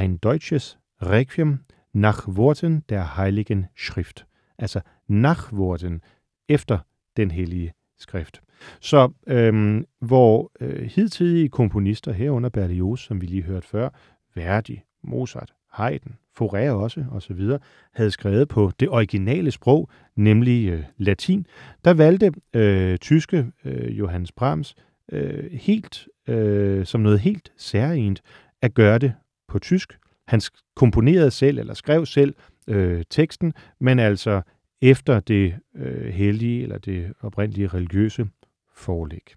Ein 0.00 0.16
deutsches 0.16 0.78
Requiem 1.02 1.58
nach 1.92 2.28
Worten 2.28 2.84
der 2.88 3.16
Heiligen 3.16 3.66
Schrift. 3.76 4.26
Altså 4.58 4.80
nach 5.08 5.52
Worten, 5.52 6.02
efter 6.48 6.78
den 7.16 7.30
hellige 7.30 7.72
skrift. 7.98 8.40
Så 8.80 9.12
øhm, 9.26 9.84
hvor 10.00 10.50
øh, 10.60 10.82
hidtidige 10.82 11.48
komponister 11.48 12.12
herunder 12.12 12.48
Berlioz, 12.48 13.00
som 13.00 13.20
vi 13.20 13.26
lige 13.26 13.42
hørte 13.42 13.68
før, 13.68 13.88
Verdi, 14.34 14.80
Mozart, 15.02 15.52
Haydn, 15.72 16.16
Fauré 16.40 16.70
også 16.70 17.04
osv., 17.12 17.40
havde 17.94 18.10
skrevet 18.10 18.48
på 18.48 18.72
det 18.80 18.88
originale 18.88 19.50
sprog, 19.50 19.90
nemlig 20.16 20.68
øh, 20.68 20.84
latin, 20.96 21.46
der 21.84 21.94
valgte 21.94 22.32
øh, 22.54 22.98
tyske 22.98 23.46
øh, 23.64 23.98
Johannes 23.98 24.32
Brahms 24.32 24.74
øh, 25.12 25.52
helt 25.52 26.08
øh, 26.28 26.86
som 26.86 27.00
noget 27.00 27.20
helt 27.20 27.52
særligt 27.56 28.22
at 28.62 28.74
gøre 28.74 28.98
det 28.98 29.12
på 29.48 29.58
tysk. 29.58 29.98
Han 30.28 30.40
komponerede 30.76 31.30
selv, 31.30 31.58
eller 31.58 31.74
skrev 31.74 32.06
selv 32.06 32.34
øh, 32.68 33.02
teksten, 33.10 33.52
men 33.80 33.98
altså 33.98 34.42
efter 34.82 35.20
det 35.20 35.54
øh, 35.76 36.06
hellige 36.12 36.62
eller 36.62 36.78
det 36.78 37.12
oprindelige 37.20 37.68
religiøse 37.68 38.26
forlæg. 38.74 39.34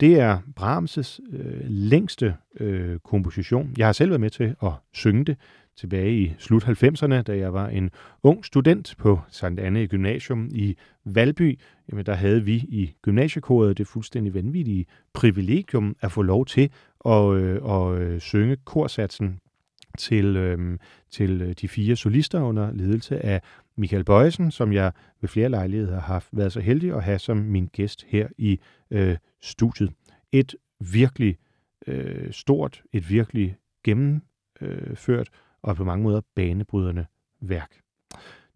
Det 0.00 0.20
er 0.20 0.38
Brahms' 0.60 1.20
øh, 1.36 1.60
længste 1.64 2.36
øh, 2.60 2.98
komposition. 2.98 3.74
Jeg 3.78 3.86
har 3.86 3.92
selv 3.92 4.10
været 4.10 4.20
med 4.20 4.30
til 4.30 4.54
at 4.62 4.72
synge 4.92 5.24
det 5.24 5.36
tilbage 5.76 6.12
i 6.12 6.34
slut 6.38 6.64
90'erne, 6.64 7.22
da 7.22 7.36
jeg 7.36 7.54
var 7.54 7.68
en 7.68 7.90
ung 8.22 8.44
student 8.44 8.94
på 8.98 9.20
Sankt 9.28 9.60
Anne 9.60 9.86
Gymnasium 9.86 10.48
i 10.52 10.76
Valby. 11.04 11.58
Jamen, 11.90 12.06
der 12.06 12.14
havde 12.14 12.44
vi 12.44 12.54
i 12.54 12.94
gymnasiekoret 13.02 13.78
det 13.78 13.86
fuldstændig 13.86 14.34
vanvittige 14.34 14.86
privilegium 15.12 15.96
at 16.00 16.12
få 16.12 16.22
lov 16.22 16.46
til 16.46 16.70
at, 17.06 17.34
øh, 17.34 17.60
at 17.64 18.00
øh, 18.00 18.20
synge 18.20 18.56
korsatsen 18.64 19.40
Øhm, 19.90 19.98
til, 19.98 20.36
øh, 20.36 20.78
til 21.10 21.54
de 21.60 21.68
fire 21.68 21.96
solister 21.96 22.40
under 22.40 22.72
ledelse 22.72 23.24
af 23.24 23.42
Michael 23.76 24.04
Bøjsen, 24.04 24.50
som 24.50 24.72
jeg 24.72 24.92
ved 25.20 25.28
flere 25.28 25.48
lejligheder 25.48 26.00
har 26.00 26.24
været 26.32 26.52
så 26.52 26.60
heldig 26.60 26.94
at 26.94 27.02
have 27.02 27.18
som 27.18 27.36
min 27.36 27.66
gæst 27.66 28.04
her 28.08 28.28
i 28.38 28.60
øh, 28.90 29.16
studiet. 29.40 29.92
Et 30.32 30.54
virkelig 30.80 31.36
øh, 31.86 32.32
stort, 32.32 32.82
et 32.92 33.10
virkelig 33.10 33.56
gennemført 33.84 35.28
og 35.62 35.76
på 35.76 35.84
mange 35.84 36.02
måder 36.02 36.20
banebrydende 36.34 37.06
værk. 37.40 37.70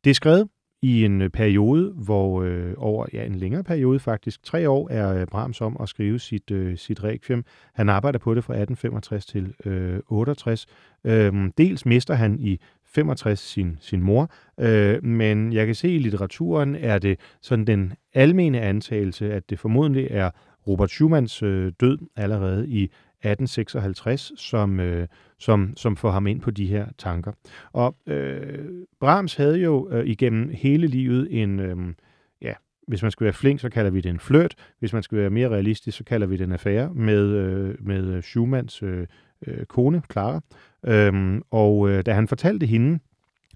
Det 0.05 0.11
er 0.11 0.14
skrevet 0.14 0.49
i 0.85 1.05
en 1.05 1.22
øh, 1.22 1.30
periode, 1.30 1.93
hvor 1.97 2.43
øh, 2.43 2.74
over 2.76 3.07
ja, 3.12 3.24
en 3.24 3.35
længere 3.35 3.64
periode 3.64 3.99
faktisk, 3.99 4.43
tre 4.43 4.68
år 4.68 4.91
er 4.91 5.24
Brahms 5.26 5.61
om 5.61 5.76
at 5.80 5.89
skrive 5.89 6.18
sit, 6.18 6.51
øh, 6.51 6.76
sit 6.76 7.05
requiem. 7.05 7.45
Han 7.74 7.89
arbejder 7.89 8.18
på 8.18 8.35
det 8.35 8.45
fra 8.45 8.55
1865 8.55 9.26
til 9.26 9.55
øh, 9.64 10.01
68. 10.09 10.66
Øhm, 11.05 11.53
dels 11.59 11.87
mister 11.87 12.14
han 12.14 12.41
i 12.41 12.61
65 12.85 13.41
sin, 13.41 13.76
sin 13.80 14.03
mor, 14.03 14.30
øh, 14.61 15.05
men 15.05 15.53
jeg 15.53 15.66
kan 15.66 15.74
se 15.74 15.91
i 15.95 15.99
litteraturen, 15.99 16.74
er 16.74 16.99
det 16.99 17.18
sådan 17.43 17.66
den 17.66 17.93
almene 18.14 18.61
antagelse, 18.61 19.32
at 19.32 19.51
det 19.51 19.59
formodentlig 19.59 20.09
er 20.11 20.30
Robert 20.66 20.91
Schumanns 20.91 21.43
øh, 21.43 21.72
død 21.80 21.99
allerede 22.16 22.68
i 22.68 22.91
1856, 23.30 24.32
som, 24.36 24.80
øh, 24.80 25.08
som, 25.38 25.76
som 25.76 25.96
får 25.96 26.10
ham 26.10 26.26
ind 26.26 26.40
på 26.40 26.50
de 26.50 26.66
her 26.66 26.86
tanker. 26.98 27.32
Og 27.72 27.96
øh, 28.06 28.68
Brahms 29.00 29.34
havde 29.34 29.58
jo 29.58 29.88
øh, 29.90 30.06
igennem 30.06 30.50
hele 30.54 30.86
livet 30.86 31.42
en, 31.42 31.60
øh, 31.60 31.76
ja, 32.42 32.52
hvis 32.88 33.02
man 33.02 33.10
skal 33.10 33.24
være 33.24 33.32
flink, 33.32 33.60
så 33.60 33.68
kalder 33.68 33.90
vi 33.90 34.00
det 34.00 34.10
en 34.10 34.20
flørt. 34.20 34.54
Hvis 34.78 34.92
man 34.92 35.02
skal 35.02 35.18
være 35.18 35.30
mere 35.30 35.48
realistisk, 35.48 35.98
så 35.98 36.04
kalder 36.04 36.26
vi 36.26 36.36
det 36.36 36.44
en 36.44 36.52
affære 36.52 36.94
med, 36.94 37.28
øh, 37.28 37.74
med 37.80 38.04
øh, 38.04 38.22
Schumanns 38.22 38.82
øh, 38.82 39.06
øh, 39.46 39.64
kone, 39.66 40.02
Clara. 40.12 40.40
Øhm, 40.86 41.42
og 41.50 41.90
øh, 41.90 42.06
da 42.06 42.12
han 42.12 42.28
fortalte 42.28 42.66
hende, 42.66 42.98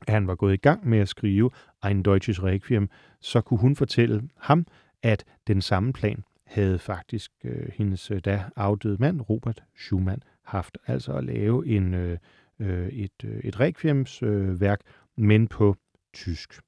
at 0.06 0.14
han 0.14 0.26
var 0.26 0.34
gået 0.34 0.54
i 0.54 0.56
gang 0.56 0.88
med 0.88 0.98
at 0.98 1.08
skrive 1.08 1.50
Ein 1.86 2.02
Deutsches 2.02 2.42
Requiem, 2.42 2.88
så 3.20 3.40
kunne 3.40 3.60
hun 3.60 3.76
fortælle 3.76 4.22
ham, 4.40 4.66
at 5.02 5.24
den 5.46 5.60
samme 5.60 5.92
plan 5.92 6.22
havde 6.48 6.78
faktisk 6.78 7.32
øh, 7.44 7.68
hendes 7.74 8.10
øh, 8.10 8.20
da 8.24 8.44
afdøde 8.56 8.96
mand, 9.00 9.20
Robert 9.20 9.62
Schumann, 9.76 10.22
haft. 10.44 10.78
Altså 10.86 11.12
at 11.12 11.24
lave 11.24 11.66
en, 11.66 11.94
øh, 11.94 12.18
øh 12.58 12.88
et, 12.88 13.24
øh, 13.24 13.40
et 13.44 13.60
requiemsværk, 13.60 14.80
øh, 14.86 15.24
men 15.24 15.48
på 15.48 15.76
tysk. 16.14 16.60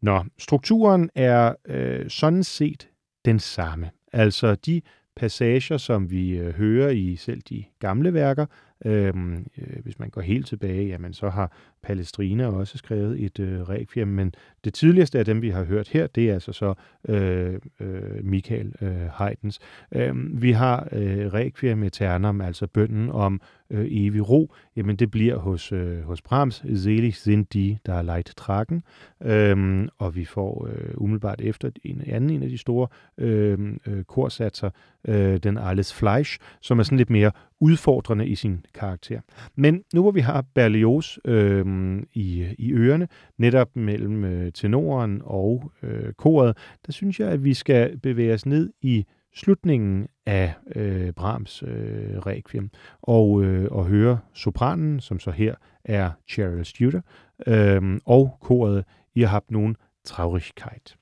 Nå, 0.00 0.24
strukturen 0.38 1.10
er 1.14 1.54
øh, 1.64 2.10
sådan 2.10 2.44
set 2.44 2.88
den 3.24 3.38
samme. 3.38 3.90
Altså 4.12 4.54
de 4.54 4.82
passager, 5.16 5.76
som 5.76 6.10
vi 6.10 6.30
øh, 6.30 6.54
hører 6.54 6.90
i 6.90 7.16
selv 7.16 7.42
de 7.42 7.64
gamle 7.78 8.14
værker, 8.14 8.46
Øhm, 8.84 9.46
øh, 9.58 9.82
hvis 9.82 9.98
man 9.98 10.10
går 10.10 10.20
helt 10.20 10.46
tilbage, 10.46 10.86
jamen 10.86 11.12
så 11.12 11.28
har 11.28 11.52
Palestrina 11.86 12.46
også 12.46 12.78
skrevet 12.78 13.24
et 13.24 13.38
øh, 13.38 13.62
requiem, 13.62 14.08
men 14.08 14.34
det 14.64 14.74
tidligste 14.74 15.18
af 15.18 15.24
dem, 15.24 15.42
vi 15.42 15.50
har 15.50 15.64
hørt 15.64 15.88
her, 15.88 16.06
det 16.06 16.30
er 16.30 16.34
altså 16.34 16.52
så 16.52 16.74
øh, 17.08 17.54
øh, 17.80 18.24
Michael 18.24 18.72
øh, 18.80 19.08
Haydns. 19.12 19.58
Øh, 19.92 20.42
vi 20.42 20.52
har 20.52 20.88
øh, 20.92 21.32
requiem 21.32 21.82
eternam, 21.82 22.40
altså 22.40 22.66
bønden 22.66 23.10
om 23.10 23.40
øh, 23.70 23.86
evig 23.90 24.28
ro, 24.28 24.54
jamen 24.76 24.96
det 24.96 25.10
bliver 25.10 25.36
hos, 25.36 25.72
øh, 25.72 26.02
hos 26.02 26.22
Brahms, 26.22 26.64
Selig 26.74 27.14
sind 27.14 27.46
die, 27.52 27.78
der 27.86 27.94
er 27.94 28.02
leit 28.02 28.32
tragen, 28.36 28.82
øhm, 29.22 29.88
og 29.98 30.16
vi 30.16 30.24
får 30.24 30.68
øh, 30.70 30.94
umiddelbart 30.94 31.40
efter 31.40 31.70
en 31.84 32.02
anden 32.06 32.30
en 32.30 32.42
af 32.42 32.48
de 32.48 32.58
store 32.58 32.88
øh, 33.18 33.58
øh, 33.86 34.04
korsatser, 34.04 34.70
øh, 35.08 35.36
den 35.36 35.58
Alles 35.58 35.94
Fleisch, 35.94 36.38
som 36.60 36.78
er 36.78 36.82
sådan 36.82 36.98
lidt 36.98 37.10
mere 37.10 37.30
udfordrende 37.60 38.26
i 38.26 38.34
sin 38.34 38.64
karakter. 38.74 39.20
Men 39.54 39.82
nu 39.94 40.02
hvor 40.02 40.10
vi 40.10 40.20
har 40.20 40.44
Berlioz 40.54 41.18
øh, 41.24 41.66
i, 42.12 42.54
i 42.58 42.72
ørerne, 42.72 43.08
netop 43.38 43.76
mellem 43.76 44.24
øh, 44.24 44.52
tenoren 44.52 45.20
og 45.24 45.72
øh, 45.82 46.12
koret, 46.12 46.56
der 46.86 46.92
synes 46.92 47.20
jeg, 47.20 47.28
at 47.28 47.44
vi 47.44 47.54
skal 47.54 47.98
bevæge 47.98 48.34
os 48.34 48.46
ned 48.46 48.72
i 48.82 49.06
slutningen 49.34 50.08
af 50.26 50.54
øh, 50.76 51.12
Brahms 51.12 51.62
øh, 51.62 52.18
requiem 52.18 52.70
og, 53.02 53.44
øh, 53.44 53.68
og 53.70 53.86
høre 53.86 54.18
sopranen, 54.34 55.00
som 55.00 55.18
så 55.18 55.30
her 55.30 55.54
er 55.84 56.10
Cheryl 56.28 56.64
Studer, 56.64 57.00
øh, 57.46 57.98
og 58.04 58.38
koret 58.40 58.84
I 59.14 59.20
har 59.20 59.28
haft 59.28 59.50
nogen 59.50 59.76
Traurigkeit. 60.04 60.96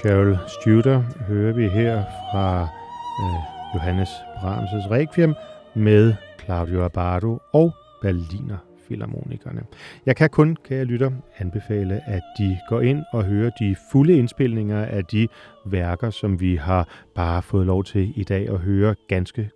Cheryl 0.00 0.36
Studer 0.48 1.02
hører 1.28 1.52
vi 1.52 1.68
her 1.68 2.04
fra 2.32 2.62
øh, 3.22 3.74
Johannes 3.74 4.08
Brahms' 4.08 4.90
Requiem 4.90 5.34
med 5.74 6.14
Claudio 6.44 6.84
Abbado 6.84 7.38
og 7.52 7.72
Berliner 8.02 8.56
Philharmonikerne. 8.86 9.62
Jeg 10.06 10.16
kan 10.16 10.30
kun, 10.30 10.56
kære 10.64 10.84
lytter, 10.84 11.10
anbefale, 11.38 12.00
at 12.06 12.22
de 12.38 12.58
går 12.68 12.80
ind 12.80 13.02
og 13.12 13.24
hører 13.24 13.50
de 13.50 13.76
fulde 13.92 14.18
indspilninger 14.18 14.84
af 14.84 15.04
de 15.04 15.28
værker, 15.66 16.10
som 16.10 16.40
vi 16.40 16.56
har 16.56 16.88
bare 17.14 17.42
fået 17.42 17.66
lov 17.66 17.84
til 17.84 18.12
i 18.20 18.24
dag 18.24 18.48
at 18.48 18.58
høre 18.58 18.94
ganske 19.08 19.50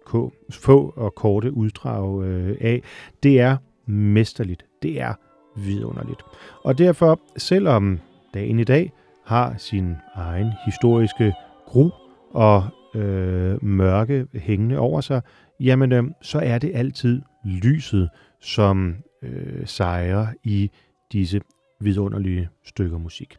få 0.51 0.93
og 0.97 1.15
korte 1.15 1.53
uddrag 1.53 2.25
øh, 2.25 2.57
af. 2.61 2.83
Det 3.23 3.41
er 3.41 3.57
mesterligt. 3.87 4.65
Det 4.83 5.01
er 5.01 5.15
vidunderligt. 5.57 6.23
Og 6.65 6.79
derfor, 6.79 7.21
selvom 7.37 8.01
dagen 8.35 8.61
i 8.61 8.65
dag 8.65 8.93
har 9.25 9.55
sin 9.57 9.97
egen 10.15 10.53
historiske 10.65 11.35
gru 11.67 11.91
og 12.31 12.65
øh, 12.95 13.65
mørke 13.65 14.27
hængende 14.35 14.79
over 14.79 15.01
sig, 15.01 15.23
jamen 15.61 15.93
øh, 15.93 16.05
så 16.23 16.39
er 16.39 16.59
det 16.59 16.71
altid 16.75 17.23
lyset, 17.45 18.11
som 18.41 18.97
øh, 19.23 19.67
sejrer 19.67 20.27
i 20.45 20.71
disse 21.13 21.41
vidunderlige 21.81 22.49
stykker 22.65 22.99
musik. 22.99 23.37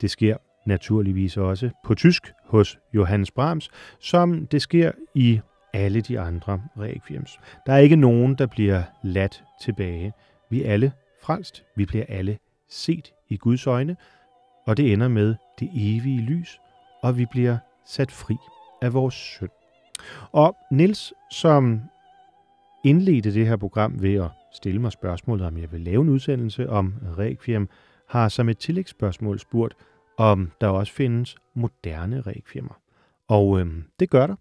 Det 0.00 0.10
sker 0.10 0.36
naturligvis 0.66 1.36
også 1.36 1.70
på 1.84 1.94
tysk 1.94 2.32
hos 2.44 2.78
Johannes 2.94 3.30
Brahms, 3.30 3.70
som 4.00 4.46
det 4.46 4.62
sker 4.62 4.92
i 5.14 5.40
alle 5.72 6.00
de 6.00 6.20
andre 6.20 6.62
requiems. 6.78 7.38
Der 7.66 7.72
er 7.72 7.78
ikke 7.78 7.96
nogen, 7.96 8.34
der 8.34 8.46
bliver 8.46 8.82
ladt 9.04 9.44
tilbage. 9.62 10.12
Vi 10.50 10.62
er 10.62 10.72
alle 10.72 10.92
frelst. 11.22 11.64
Vi 11.76 11.86
bliver 11.86 12.04
alle 12.08 12.38
set 12.68 13.12
i 13.28 13.36
Guds 13.36 13.66
øjne, 13.66 13.96
og 14.66 14.76
det 14.76 14.92
ender 14.92 15.08
med 15.08 15.34
det 15.60 15.70
evige 15.74 16.20
lys, 16.20 16.60
og 17.02 17.18
vi 17.18 17.26
bliver 17.26 17.58
sat 17.86 18.12
fri 18.12 18.36
af 18.82 18.94
vores 18.94 19.14
synd. 19.14 19.50
Og 20.32 20.56
Nils, 20.70 21.12
som 21.30 21.80
indledte 22.84 23.34
det 23.34 23.46
her 23.46 23.56
program 23.56 24.02
ved 24.02 24.14
at 24.14 24.30
stille 24.52 24.80
mig 24.80 24.92
spørgsmålet, 24.92 25.46
om 25.46 25.58
jeg 25.58 25.72
vil 25.72 25.80
lave 25.80 26.02
en 26.02 26.08
udsendelse 26.08 26.70
om 26.70 26.94
Requiem, 27.18 27.68
har 28.08 28.28
som 28.28 28.48
et 28.48 28.58
tillægsspørgsmål 28.58 29.38
spurgt, 29.38 29.74
om 30.16 30.50
der 30.60 30.68
også 30.68 30.92
findes 30.92 31.36
moderne 31.54 32.22
Requiem'er. 32.26 32.74
Og 33.28 33.60
øhm, 33.60 33.84
det 34.00 34.10
gør 34.10 34.26
der. 34.26 34.34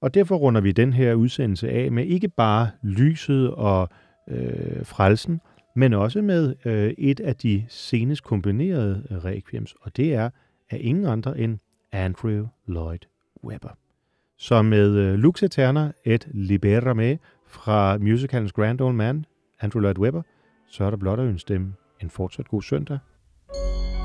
Og 0.00 0.14
derfor 0.14 0.36
runder 0.36 0.60
vi 0.60 0.72
den 0.72 0.92
her 0.92 1.14
udsendelse 1.14 1.70
af 1.70 1.92
med 1.92 2.06
ikke 2.06 2.28
bare 2.28 2.70
lyset 2.82 3.50
og 3.50 3.88
øh, 4.28 4.86
frelsen, 4.86 5.40
men 5.76 5.94
også 5.94 6.22
med 6.22 6.54
øh, 6.64 6.94
et 6.98 7.20
af 7.20 7.36
de 7.36 7.64
senest 7.68 8.24
kombinerede 8.24 9.06
øh, 9.10 9.16
requiems, 9.16 9.74
og 9.80 9.96
det 9.96 10.14
er 10.14 10.30
af 10.70 10.78
ingen 10.80 11.06
andre 11.06 11.38
end 11.38 11.58
Andrew 11.92 12.46
Lloyd 12.66 12.98
Webber. 13.44 13.70
Så 14.38 14.62
med 14.62 14.96
øh, 14.96 15.14
Lux 15.14 15.42
Eterna 15.42 15.92
et 16.04 16.28
Libera 16.30 16.94
Me 16.94 17.18
fra 17.46 17.98
musicalens 17.98 18.52
Grand 18.52 18.80
Old 18.80 18.94
Man, 18.94 19.24
Andrew 19.60 19.80
Lloyd 19.80 19.98
Webber, 19.98 20.22
så 20.68 20.84
er 20.84 20.90
der 20.90 20.96
blot 20.96 21.18
at 21.18 21.26
ønske 21.26 21.54
dem 21.54 21.72
en 22.00 22.10
fortsat 22.10 22.48
god 22.48 22.62
søndag. 22.62 22.98
discussi 23.48 23.99